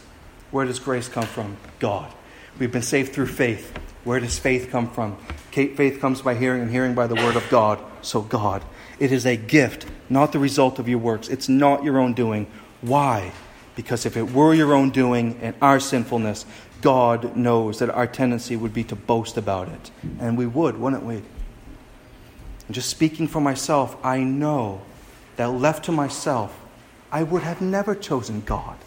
Where 0.51 0.65
does 0.65 0.79
grace 0.79 1.07
come 1.07 1.25
from? 1.25 1.57
God. 1.79 2.13
We've 2.59 2.71
been 2.71 2.81
saved 2.81 3.13
through 3.13 3.27
faith. 3.27 3.77
Where 4.03 4.19
does 4.19 4.37
faith 4.37 4.69
come 4.69 4.89
from? 4.89 5.17
Faith 5.51 5.99
comes 5.99 6.21
by 6.21 6.35
hearing, 6.35 6.61
and 6.61 6.71
hearing 6.71 6.93
by 6.93 7.07
the 7.07 7.15
word 7.15 7.35
of 7.35 7.47
God. 7.49 7.79
So, 8.01 8.21
God. 8.21 8.63
It 8.99 9.11
is 9.11 9.25
a 9.25 9.35
gift, 9.35 9.85
not 10.09 10.31
the 10.31 10.39
result 10.39 10.79
of 10.79 10.87
your 10.87 10.99
works. 10.99 11.27
It's 11.27 11.49
not 11.49 11.83
your 11.83 11.99
own 11.99 12.13
doing. 12.13 12.47
Why? 12.81 13.31
Because 13.75 14.05
if 14.05 14.15
it 14.15 14.31
were 14.31 14.53
your 14.53 14.73
own 14.73 14.91
doing 14.91 15.39
and 15.41 15.55
our 15.61 15.79
sinfulness, 15.79 16.45
God 16.81 17.35
knows 17.35 17.79
that 17.79 17.89
our 17.89 18.05
tendency 18.05 18.55
would 18.55 18.73
be 18.73 18.83
to 18.85 18.95
boast 18.95 19.37
about 19.37 19.69
it. 19.69 19.91
And 20.19 20.37
we 20.37 20.45
would, 20.45 20.77
wouldn't 20.77 21.03
we? 21.03 21.23
And 22.67 22.75
just 22.75 22.89
speaking 22.89 23.27
for 23.27 23.41
myself, 23.41 23.95
I 24.03 24.19
know 24.19 24.81
that 25.35 25.49
left 25.49 25.85
to 25.85 25.91
myself, 25.91 26.57
I 27.11 27.23
would 27.23 27.43
have 27.43 27.61
never 27.61 27.95
chosen 27.95 28.41
God. 28.41 28.77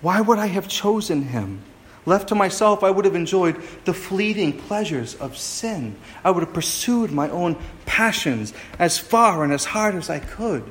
Why 0.00 0.20
would 0.20 0.38
I 0.38 0.46
have 0.46 0.68
chosen 0.68 1.22
Him? 1.22 1.62
Left 2.04 2.28
to 2.28 2.34
myself, 2.34 2.82
I 2.82 2.90
would 2.90 3.04
have 3.04 3.14
enjoyed 3.14 3.62
the 3.84 3.94
fleeting 3.94 4.58
pleasures 4.58 5.14
of 5.14 5.36
sin. 5.36 5.96
I 6.24 6.32
would 6.32 6.42
have 6.42 6.52
pursued 6.52 7.12
my 7.12 7.30
own 7.30 7.56
passions 7.86 8.52
as 8.78 8.98
far 8.98 9.44
and 9.44 9.52
as 9.52 9.64
hard 9.64 9.94
as 9.94 10.10
I 10.10 10.18
could. 10.18 10.64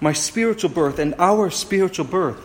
My 0.00 0.12
spiritual 0.12 0.70
birth 0.70 0.98
and 0.98 1.14
our 1.18 1.48
spiritual 1.50 2.04
birth 2.04 2.44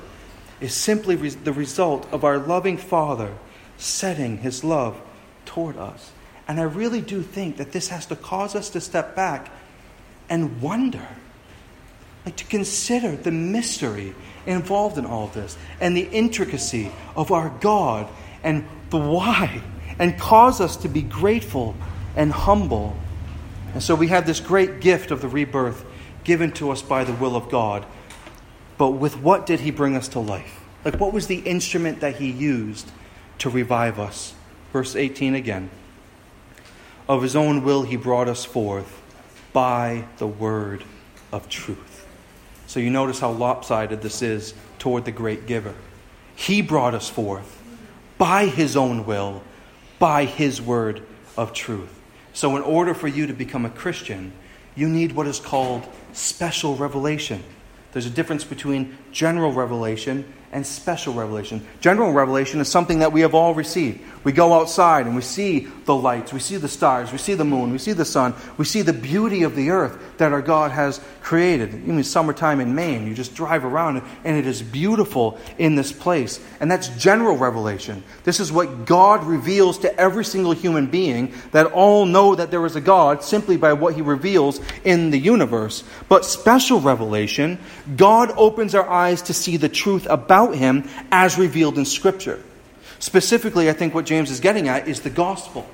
is 0.61 0.75
simply 0.75 1.15
the 1.15 1.53
result 1.53 2.07
of 2.11 2.23
our 2.23 2.37
loving 2.37 2.77
Father 2.77 3.33
setting 3.77 4.37
His 4.37 4.63
love 4.63 4.99
toward 5.45 5.77
us. 5.77 6.11
And 6.47 6.59
I 6.59 6.63
really 6.63 7.01
do 7.01 7.21
think 7.21 7.57
that 7.57 7.71
this 7.71 7.89
has 7.89 8.05
to 8.07 8.15
cause 8.15 8.55
us 8.55 8.69
to 8.71 8.81
step 8.81 9.15
back 9.15 9.51
and 10.29 10.61
wonder, 10.61 11.05
like 12.25 12.37
to 12.37 12.45
consider 12.45 13.15
the 13.15 13.31
mystery 13.31 14.15
involved 14.45 14.97
in 14.97 15.05
all 15.05 15.27
this 15.27 15.57
and 15.81 15.95
the 15.95 16.07
intricacy 16.09 16.91
of 17.15 17.31
our 17.31 17.49
God 17.59 18.07
and 18.43 18.65
the 18.89 18.97
why, 18.97 19.61
and 19.99 20.17
cause 20.17 20.61
us 20.61 20.77
to 20.77 20.87
be 20.87 21.01
grateful 21.01 21.75
and 22.15 22.31
humble. 22.31 22.95
And 23.73 23.83
so 23.83 23.93
we 23.95 24.07
have 24.07 24.25
this 24.25 24.39
great 24.39 24.79
gift 24.79 25.11
of 25.11 25.21
the 25.21 25.27
rebirth 25.27 25.83
given 26.23 26.51
to 26.53 26.71
us 26.71 26.81
by 26.81 27.03
the 27.03 27.13
will 27.13 27.35
of 27.35 27.49
God. 27.49 27.85
But 28.77 28.91
with 28.91 29.17
what 29.17 29.45
did 29.45 29.61
He 29.61 29.71
bring 29.71 29.95
us 29.95 30.07
to 30.09 30.19
life? 30.19 30.61
Like, 30.85 30.99
what 30.99 31.11
was 31.11 31.27
the 31.27 31.39
instrument 31.39 31.99
that 31.99 32.17
He 32.17 32.29
used 32.29 32.89
to 33.39 33.49
revive 33.49 33.99
us? 33.99 34.33
Verse 34.71 34.95
18 34.95 35.35
again. 35.35 35.69
Of 37.09 37.21
his 37.21 37.35
own 37.35 37.63
will 37.63 37.83
he 37.83 37.95
brought 37.95 38.27
us 38.27 38.43
forth 38.43 39.01
by 39.53 40.05
the 40.17 40.27
word 40.27 40.83
of 41.31 41.47
truth. 41.47 42.05
So 42.67 42.79
you 42.79 42.89
notice 42.89 43.19
how 43.19 43.31
lopsided 43.31 44.01
this 44.01 44.21
is 44.21 44.53
toward 44.77 45.05
the 45.05 45.11
great 45.11 45.47
giver. 45.47 45.73
He 46.35 46.61
brought 46.61 46.93
us 46.93 47.09
forth 47.09 47.61
by 48.17 48.47
his 48.47 48.75
own 48.75 49.05
will, 49.05 49.41
by 49.99 50.25
his 50.25 50.61
word 50.61 51.01
of 51.37 51.53
truth. 51.53 51.93
So, 52.33 52.55
in 52.55 52.61
order 52.61 52.93
for 52.93 53.07
you 53.07 53.25
to 53.25 53.33
become 53.33 53.65
a 53.65 53.69
Christian, 53.69 54.31
you 54.75 54.87
need 54.87 55.13
what 55.13 55.25
is 55.25 55.39
called 55.39 55.87
special 56.13 56.75
revelation. 56.75 57.43
There's 57.93 58.05
a 58.05 58.11
difference 58.11 58.43
between 58.43 58.95
general 59.11 59.51
revelation 59.53 60.31
and 60.51 60.65
special 60.65 61.13
revelation. 61.13 61.65
General 61.81 62.13
revelation 62.13 62.59
is 62.59 62.69
something 62.69 62.99
that 62.99 63.11
we 63.11 63.21
have 63.21 63.33
all 63.33 63.53
received. 63.53 63.99
We 64.23 64.31
go 64.31 64.53
outside 64.53 65.05
and 65.05 65.15
we 65.15 65.21
see 65.21 65.67
the 65.85 65.95
lights, 65.95 66.31
we 66.31 66.39
see 66.39 66.57
the 66.57 66.67
stars, 66.67 67.11
we 67.11 67.17
see 67.17 67.33
the 67.33 67.45
moon, 67.45 67.71
we 67.71 67.77
see 67.77 67.93
the 67.93 68.05
sun, 68.05 68.33
we 68.57 68.65
see 68.65 68.81
the 68.81 68.93
beauty 68.93 69.43
of 69.43 69.55
the 69.55 69.71
earth 69.71 70.01
that 70.17 70.31
our 70.31 70.41
God 70.41 70.71
has 70.71 70.99
created. 71.21 71.73
Even 71.73 72.03
summertime 72.03 72.59
in 72.59 72.75
Maine, 72.75 73.07
you 73.07 73.13
just 73.13 73.35
drive 73.35 73.65
around 73.65 74.01
and 74.23 74.37
it 74.37 74.47
is 74.47 74.61
beautiful 74.61 75.37
in 75.57 75.75
this 75.75 75.91
place. 75.91 76.39
And 76.59 76.69
that's 76.69 76.87
general 76.89 77.37
revelation. 77.37 78.03
This 78.23 78.39
is 78.39 78.51
what 78.51 78.85
God 78.85 79.23
reveals 79.23 79.79
to 79.79 79.99
every 79.99 80.25
single 80.25 80.53
human 80.53 80.87
being 80.87 81.33
that 81.51 81.67
all 81.67 82.05
know 82.05 82.35
that 82.35 82.51
there 82.51 82.65
is 82.65 82.75
a 82.75 82.81
God 82.81 83.23
simply 83.23 83.57
by 83.57 83.73
what 83.73 83.95
he 83.95 84.01
reveals 84.01 84.61
in 84.83 85.11
the 85.11 85.19
universe. 85.19 85.83
But 86.09 86.25
special 86.25 86.79
revelation, 86.79 87.59
God 87.95 88.31
opens 88.37 88.75
our 88.75 88.87
eyes 88.87 89.21
to 89.23 89.33
see 89.33 89.57
the 89.57 89.69
truth 89.69 90.07
about 90.09 90.55
him 90.55 90.89
as 91.11 91.37
revealed 91.37 91.77
in 91.77 91.85
Scripture. 91.85 92.41
Specifically, 92.99 93.69
I 93.69 93.73
think 93.73 93.93
what 93.93 94.05
James 94.05 94.31
is 94.31 94.39
getting 94.39 94.67
at 94.67 94.87
is 94.87 95.01
the 95.01 95.09
gospel. 95.09 95.67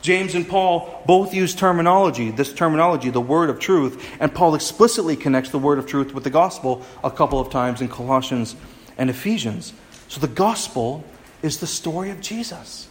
James 0.00 0.34
and 0.34 0.48
Paul 0.48 1.02
both 1.06 1.34
use 1.34 1.54
terminology, 1.54 2.30
this 2.30 2.52
terminology, 2.52 3.10
the 3.10 3.20
word 3.20 3.50
of 3.50 3.58
truth, 3.58 4.04
and 4.20 4.32
Paul 4.32 4.54
explicitly 4.54 5.16
connects 5.16 5.50
the 5.50 5.58
word 5.58 5.78
of 5.78 5.86
truth 5.86 6.14
with 6.14 6.24
the 6.24 6.30
gospel 6.30 6.84
a 7.02 7.10
couple 7.10 7.40
of 7.40 7.50
times 7.50 7.80
in 7.80 7.88
Colossians 7.88 8.54
and 8.96 9.10
Ephesians. 9.10 9.72
So 10.08 10.20
the 10.20 10.28
gospel 10.28 11.04
is 11.42 11.58
the 11.58 11.66
story 11.66 12.10
of 12.10 12.20
Jesus. 12.20 12.88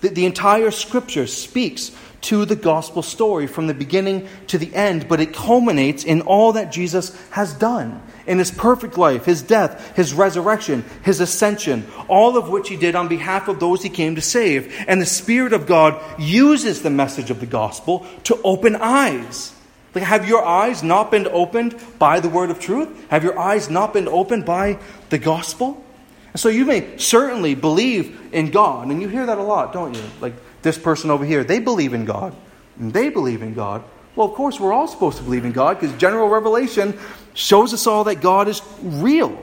The, 0.00 0.08
the 0.08 0.26
entire 0.26 0.70
scripture 0.70 1.26
speaks 1.26 1.92
to 2.22 2.44
the 2.44 2.56
gospel 2.56 3.02
story 3.02 3.46
from 3.46 3.66
the 3.66 3.74
beginning 3.74 4.28
to 4.46 4.58
the 4.58 4.74
end, 4.74 5.08
but 5.08 5.20
it 5.20 5.34
culminates 5.34 6.04
in 6.04 6.22
all 6.22 6.52
that 6.52 6.72
Jesus 6.72 7.16
has 7.30 7.52
done 7.52 8.00
in 8.26 8.38
his 8.38 8.50
perfect 8.50 8.96
life, 8.96 9.24
his 9.24 9.42
death, 9.42 9.96
his 9.96 10.14
resurrection, 10.14 10.84
his 11.02 11.20
ascension, 11.20 11.84
all 12.08 12.36
of 12.36 12.48
which 12.48 12.68
he 12.68 12.76
did 12.76 12.94
on 12.94 13.08
behalf 13.08 13.48
of 13.48 13.58
those 13.60 13.82
he 13.82 13.88
came 13.88 14.14
to 14.14 14.20
save. 14.20 14.72
And 14.86 15.00
the 15.00 15.06
Spirit 15.06 15.52
of 15.52 15.66
God 15.66 16.00
uses 16.20 16.82
the 16.82 16.90
message 16.90 17.30
of 17.30 17.40
the 17.40 17.46
gospel 17.46 18.06
to 18.24 18.40
open 18.44 18.76
eyes. 18.76 19.52
Like, 19.94 20.04
have 20.04 20.26
your 20.26 20.44
eyes 20.44 20.82
not 20.82 21.10
been 21.10 21.26
opened 21.26 21.74
by 21.98 22.20
the 22.20 22.28
word 22.28 22.50
of 22.50 22.60
truth? 22.60 22.88
Have 23.10 23.24
your 23.24 23.38
eyes 23.38 23.68
not 23.68 23.92
been 23.92 24.08
opened 24.08 24.46
by 24.46 24.78
the 25.10 25.18
gospel? 25.18 25.84
And 26.32 26.40
so 26.40 26.48
you 26.48 26.64
may 26.64 26.96
certainly 26.96 27.54
believe 27.54 28.32
in 28.32 28.50
God, 28.50 28.88
and 28.88 29.02
you 29.02 29.08
hear 29.08 29.26
that 29.26 29.36
a 29.36 29.42
lot, 29.42 29.74
don't 29.74 29.94
you? 29.94 30.02
Like 30.20 30.32
this 30.62 30.78
person 30.78 31.10
over 31.10 31.24
here, 31.24 31.44
they 31.44 31.58
believe 31.58 31.94
in 31.94 32.04
God, 32.04 32.34
and 32.78 32.92
they 32.92 33.08
believe 33.08 33.42
in 33.42 33.54
God. 33.54 33.84
Well, 34.14 34.28
of 34.28 34.34
course, 34.34 34.60
we're 34.60 34.72
all 34.72 34.88
supposed 34.88 35.18
to 35.18 35.22
believe 35.22 35.44
in 35.44 35.52
God 35.52 35.80
because 35.80 35.96
general 35.98 36.28
revelation 36.28 36.98
shows 37.34 37.72
us 37.72 37.86
all 37.86 38.04
that 38.04 38.20
God 38.20 38.48
is 38.48 38.60
real. 38.82 39.38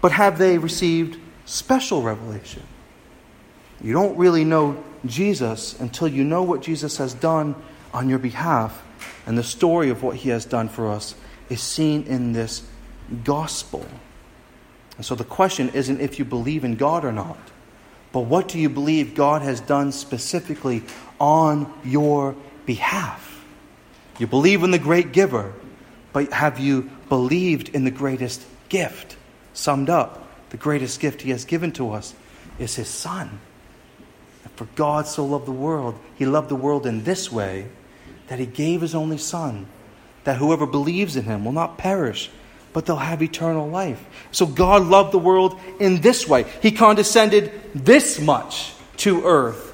But 0.00 0.12
have 0.12 0.38
they 0.38 0.58
received 0.58 1.18
special 1.44 2.02
revelation? 2.02 2.62
You 3.82 3.92
don't 3.92 4.16
really 4.16 4.44
know 4.44 4.82
Jesus 5.06 5.78
until 5.80 6.08
you 6.08 6.24
know 6.24 6.42
what 6.42 6.62
Jesus 6.62 6.98
has 6.98 7.14
done 7.14 7.54
on 7.92 8.08
your 8.08 8.18
behalf. 8.18 8.82
And 9.26 9.36
the 9.36 9.42
story 9.42 9.90
of 9.90 10.02
what 10.02 10.16
he 10.16 10.28
has 10.30 10.44
done 10.44 10.68
for 10.68 10.88
us 10.88 11.14
is 11.48 11.60
seen 11.60 12.04
in 12.04 12.32
this 12.32 12.62
gospel. 13.24 13.86
And 14.96 15.04
so 15.04 15.14
the 15.14 15.24
question 15.24 15.70
isn't 15.70 16.00
if 16.00 16.18
you 16.18 16.24
believe 16.24 16.64
in 16.64 16.76
God 16.76 17.04
or 17.04 17.12
not, 17.12 17.38
but 18.12 18.20
what 18.20 18.48
do 18.48 18.58
you 18.58 18.68
believe 18.68 19.14
God 19.14 19.42
has 19.42 19.60
done 19.60 19.92
specifically 19.92 20.82
on 21.18 21.72
your 21.84 22.34
behalf? 22.66 23.44
You 24.18 24.26
believe 24.26 24.62
in 24.62 24.70
the 24.70 24.78
great 24.78 25.12
giver, 25.12 25.52
but 26.12 26.32
have 26.32 26.58
you 26.58 26.90
believed 27.08 27.68
in 27.70 27.84
the 27.84 27.90
greatest 27.90 28.44
gift? 28.68 29.16
Summed 29.54 29.90
up, 29.90 30.26
the 30.50 30.56
greatest 30.56 31.00
gift 31.00 31.22
he 31.22 31.30
has 31.30 31.44
given 31.44 31.72
to 31.72 31.92
us 31.92 32.14
is 32.58 32.74
his 32.76 32.88
Son. 32.88 33.40
And 34.44 34.52
for 34.52 34.66
God 34.74 35.06
so 35.06 35.24
loved 35.24 35.46
the 35.46 35.52
world, 35.52 35.98
he 36.16 36.26
loved 36.26 36.48
the 36.48 36.56
world 36.56 36.86
in 36.86 37.04
this 37.04 37.30
way 37.30 37.68
that 38.28 38.38
he 38.38 38.46
gave 38.46 38.80
his 38.80 38.94
only 38.94 39.18
Son, 39.18 39.66
that 40.24 40.36
whoever 40.36 40.66
believes 40.66 41.16
in 41.16 41.24
him 41.24 41.44
will 41.44 41.52
not 41.52 41.78
perish, 41.78 42.30
but 42.72 42.86
they'll 42.86 42.96
have 42.96 43.22
eternal 43.22 43.68
life. 43.68 44.04
So 44.32 44.46
God 44.46 44.82
loved 44.86 45.12
the 45.12 45.18
world 45.18 45.58
in 45.78 46.00
this 46.00 46.28
way. 46.28 46.44
He 46.62 46.72
condescended 46.72 47.52
this 47.74 48.20
much 48.20 48.72
to 48.98 49.24
earth 49.24 49.66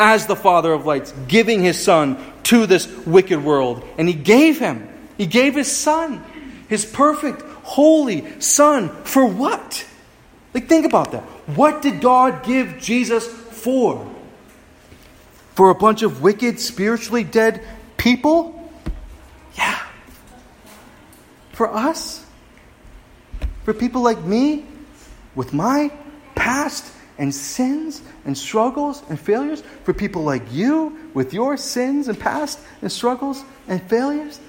as 0.00 0.26
the 0.26 0.36
Father 0.36 0.72
of 0.72 0.84
lights, 0.84 1.12
giving 1.28 1.62
his 1.62 1.82
Son 1.82 2.18
to 2.44 2.66
this 2.66 2.88
wicked 3.06 3.42
world. 3.42 3.86
And 3.98 4.08
he 4.08 4.14
gave 4.14 4.58
him, 4.58 4.88
he 5.16 5.26
gave 5.26 5.54
his 5.54 5.70
Son, 5.70 6.22
his 6.68 6.84
perfect, 6.84 7.42
holy 7.62 8.40
Son, 8.40 8.88
for 9.04 9.24
what? 9.24 9.86
Like, 10.54 10.68
think 10.68 10.86
about 10.86 11.12
that. 11.12 11.22
What 11.56 11.82
did 11.82 12.00
God 12.00 12.44
give 12.44 12.78
Jesus 12.78 13.26
for? 13.26 14.10
For 15.54 15.70
a 15.70 15.74
bunch 15.74 16.02
of 16.02 16.22
wicked, 16.22 16.58
spiritually 16.58 17.24
dead 17.24 17.64
people? 17.96 18.58
For 21.52 21.72
us? 21.72 22.24
For 23.64 23.72
people 23.74 24.02
like 24.02 24.22
me? 24.22 24.64
With 25.34 25.52
my 25.52 25.92
past 26.34 26.92
and 27.18 27.34
sins 27.34 28.02
and 28.24 28.36
struggles 28.36 29.02
and 29.08 29.18
failures 29.18 29.62
for 29.84 29.94
people 29.94 30.22
like 30.24 30.52
you 30.52 30.98
with 31.14 31.32
your 31.32 31.56
sins 31.56 32.08
and 32.08 32.18
past 32.18 32.58
and 32.80 32.90
struggles 32.90 33.44
and 33.68 33.82
failures? 33.82 34.40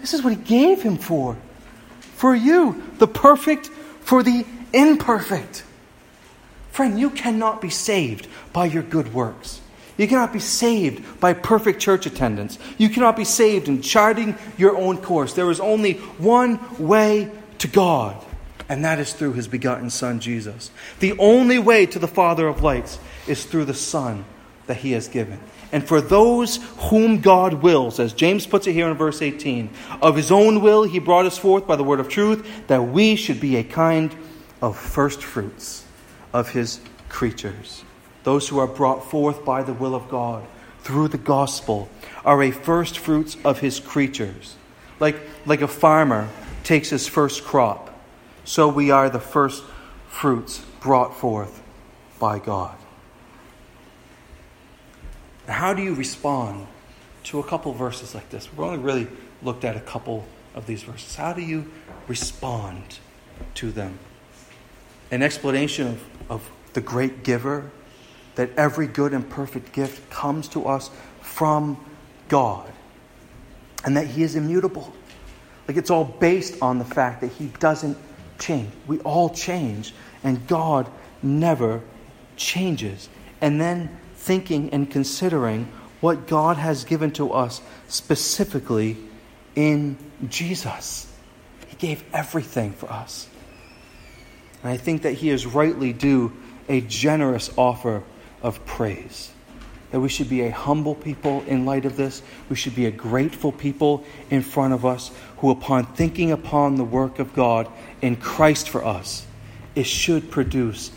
This 0.00 0.14
is 0.14 0.22
what 0.22 0.34
He 0.34 0.42
gave 0.42 0.82
Him 0.82 0.96
for. 0.96 1.36
For 2.16 2.34
you, 2.34 2.82
the 2.98 3.06
perfect 3.06 3.68
for 4.00 4.22
the 4.22 4.44
imperfect. 4.72 5.64
Friend, 6.72 6.98
you 6.98 7.10
cannot 7.10 7.60
be 7.60 7.70
saved 7.70 8.26
by 8.52 8.66
your 8.66 8.82
good 8.82 9.12
works. 9.12 9.59
You 10.00 10.08
cannot 10.08 10.32
be 10.32 10.38
saved 10.40 11.20
by 11.20 11.34
perfect 11.34 11.80
church 11.80 12.06
attendance. 12.06 12.58
You 12.78 12.88
cannot 12.88 13.16
be 13.16 13.24
saved 13.24 13.68
in 13.68 13.82
charting 13.82 14.36
your 14.56 14.76
own 14.76 14.96
course. 14.96 15.34
There 15.34 15.50
is 15.50 15.60
only 15.60 15.94
one 16.18 16.58
way 16.78 17.30
to 17.58 17.68
God 17.68 18.24
and 18.70 18.84
that 18.84 19.00
is 19.00 19.12
through 19.12 19.32
his 19.32 19.48
begotten 19.48 19.90
Son, 19.90 20.20
Jesus. 20.20 20.70
The 21.00 21.18
only 21.18 21.58
way 21.58 21.86
to 21.86 21.98
the 21.98 22.06
Father 22.06 22.46
of 22.46 22.62
lights 22.62 23.00
is 23.26 23.44
through 23.44 23.64
the 23.64 23.74
Son 23.74 24.24
that 24.68 24.76
he 24.76 24.92
has 24.92 25.08
given. 25.08 25.40
And 25.72 25.86
for 25.86 26.00
those 26.00 26.60
whom 26.78 27.20
God 27.20 27.54
wills, 27.54 27.98
as 27.98 28.12
James 28.12 28.46
puts 28.46 28.68
it 28.68 28.72
here 28.72 28.88
in 28.88 28.96
verse 28.96 29.20
18, 29.20 29.70
of 30.00 30.14
his 30.14 30.30
own 30.30 30.60
will 30.62 30.84
he 30.84 31.00
brought 31.00 31.26
us 31.26 31.36
forth 31.36 31.66
by 31.66 31.74
the 31.74 31.82
word 31.82 31.98
of 31.98 32.08
truth, 32.08 32.68
that 32.68 32.80
we 32.80 33.16
should 33.16 33.40
be 33.40 33.56
a 33.56 33.64
kind 33.64 34.14
of 34.62 34.78
first 34.78 35.20
fruits 35.20 35.84
of 36.32 36.50
his 36.50 36.80
creatures. 37.08 37.82
Those 38.24 38.48
who 38.48 38.58
are 38.58 38.66
brought 38.66 39.10
forth 39.10 39.44
by 39.44 39.62
the 39.62 39.72
will 39.72 39.94
of 39.94 40.08
God 40.08 40.44
through 40.80 41.08
the 41.08 41.18
gospel 41.18 41.88
are 42.24 42.42
a 42.42 42.50
first 42.50 42.98
fruits 42.98 43.36
of 43.44 43.60
his 43.60 43.80
creatures. 43.80 44.56
Like, 44.98 45.16
like 45.46 45.62
a 45.62 45.68
farmer 45.68 46.28
takes 46.64 46.90
his 46.90 47.08
first 47.08 47.44
crop 47.44 47.90
so 48.44 48.68
we 48.68 48.90
are 48.90 49.08
the 49.08 49.20
first 49.20 49.62
fruits 50.08 50.58
brought 50.80 51.16
forth 51.16 51.62
by 52.18 52.38
God. 52.38 52.76
how 55.46 55.74
do 55.74 55.82
you 55.82 55.94
respond 55.94 56.66
to 57.24 57.38
a 57.38 57.44
couple 57.44 57.72
verses 57.72 58.14
like 58.14 58.28
this? 58.30 58.50
We've 58.50 58.60
only 58.60 58.78
really 58.78 59.06
looked 59.42 59.64
at 59.64 59.76
a 59.76 59.80
couple 59.80 60.26
of 60.54 60.66
these 60.66 60.82
verses. 60.82 61.16
How 61.16 61.32
do 61.32 61.42
you 61.42 61.70
respond 62.08 62.98
to 63.54 63.70
them? 63.70 63.98
An 65.10 65.22
explanation 65.22 65.86
of, 65.88 66.04
of 66.28 66.50
the 66.72 66.80
great 66.80 67.24
giver, 67.24 67.70
that 68.34 68.50
every 68.56 68.86
good 68.86 69.12
and 69.12 69.28
perfect 69.28 69.72
gift 69.72 70.10
comes 70.10 70.48
to 70.48 70.66
us 70.66 70.90
from 71.20 71.84
God, 72.28 72.70
and 73.84 73.96
that 73.96 74.06
He 74.06 74.22
is 74.22 74.36
immutable. 74.36 74.92
Like 75.68 75.76
it's 75.76 75.90
all 75.90 76.04
based 76.04 76.60
on 76.62 76.78
the 76.78 76.84
fact 76.84 77.20
that 77.20 77.32
He 77.32 77.46
doesn't 77.58 77.96
change. 78.38 78.70
We 78.86 78.98
all 79.00 79.30
change, 79.30 79.94
and 80.24 80.46
God 80.46 80.90
never 81.22 81.82
changes. 82.36 83.08
And 83.40 83.60
then 83.60 83.98
thinking 84.14 84.70
and 84.70 84.90
considering 84.90 85.70
what 86.00 86.26
God 86.26 86.56
has 86.56 86.84
given 86.84 87.10
to 87.12 87.32
us 87.32 87.60
specifically 87.88 88.96
in 89.54 89.96
Jesus. 90.28 91.06
He 91.68 91.76
gave 91.76 92.02
everything 92.12 92.72
for 92.72 92.90
us. 92.90 93.28
And 94.62 94.72
I 94.72 94.76
think 94.76 95.02
that 95.02 95.14
He 95.14 95.30
is 95.30 95.46
rightly 95.46 95.92
due 95.92 96.32
a 96.68 96.80
generous 96.80 97.50
offer 97.56 98.02
of 98.42 98.64
praise 98.64 99.30
that 99.90 100.00
we 100.00 100.08
should 100.08 100.28
be 100.28 100.42
a 100.42 100.50
humble 100.50 100.94
people 100.94 101.42
in 101.46 101.64
light 101.64 101.84
of 101.84 101.96
this. 101.96 102.22
We 102.48 102.56
should 102.56 102.74
be 102.74 102.86
a 102.86 102.90
grateful 102.90 103.52
people 103.52 104.04
in 104.30 104.42
front 104.42 104.72
of 104.72 104.86
us 104.86 105.10
who, 105.38 105.50
upon 105.50 105.86
thinking 105.86 106.30
upon 106.30 106.76
the 106.76 106.84
work 106.84 107.18
of 107.18 107.34
God 107.34 107.68
in 108.00 108.16
Christ 108.16 108.68
for 108.68 108.84
us, 108.84 109.26
it 109.74 109.86
should 109.86 110.30
produce 110.30 110.92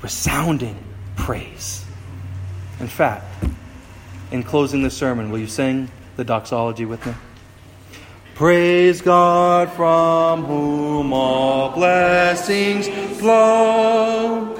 resounding 0.00 0.76
praise. 1.16 1.84
In 2.78 2.88
fact, 2.88 3.26
in 4.30 4.42
closing 4.42 4.82
the 4.82 4.90
sermon, 4.90 5.30
will 5.30 5.40
you 5.40 5.46
sing 5.46 5.90
the 6.16 6.24
doxology 6.24 6.86
with 6.86 7.04
me? 7.04 7.12
Praise 8.34 9.02
God 9.02 9.70
from 9.72 10.44
whom 10.44 11.12
all 11.12 11.72
blessings 11.72 12.88
flow. 13.18 14.59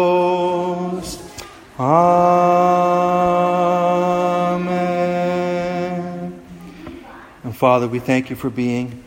Father, 7.61 7.87
we 7.87 7.99
thank 7.99 8.31
you 8.31 8.35
for 8.35 8.49
being 8.49 9.03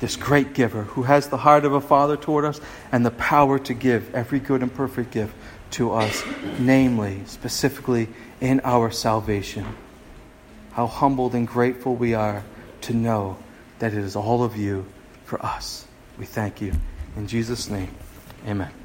this 0.00 0.16
great 0.16 0.54
giver 0.54 0.82
who 0.82 1.04
has 1.04 1.28
the 1.28 1.36
heart 1.36 1.64
of 1.64 1.72
a 1.72 1.80
father 1.80 2.16
toward 2.16 2.44
us 2.44 2.60
and 2.90 3.06
the 3.06 3.12
power 3.12 3.60
to 3.60 3.74
give 3.74 4.12
every 4.12 4.40
good 4.40 4.60
and 4.60 4.74
perfect 4.74 5.12
gift 5.12 5.32
to 5.70 5.92
us, 5.92 6.24
namely, 6.58 7.22
specifically 7.26 8.08
in 8.40 8.60
our 8.64 8.90
salvation. 8.90 9.64
How 10.72 10.88
humbled 10.88 11.36
and 11.36 11.46
grateful 11.46 11.94
we 11.94 12.12
are 12.12 12.42
to 12.80 12.92
know 12.92 13.38
that 13.78 13.92
it 13.92 14.02
is 14.02 14.16
all 14.16 14.42
of 14.42 14.56
you 14.56 14.84
for 15.24 15.40
us. 15.40 15.86
We 16.18 16.26
thank 16.26 16.60
you. 16.60 16.72
In 17.16 17.28
Jesus' 17.28 17.70
name, 17.70 17.94
amen. 18.48 18.79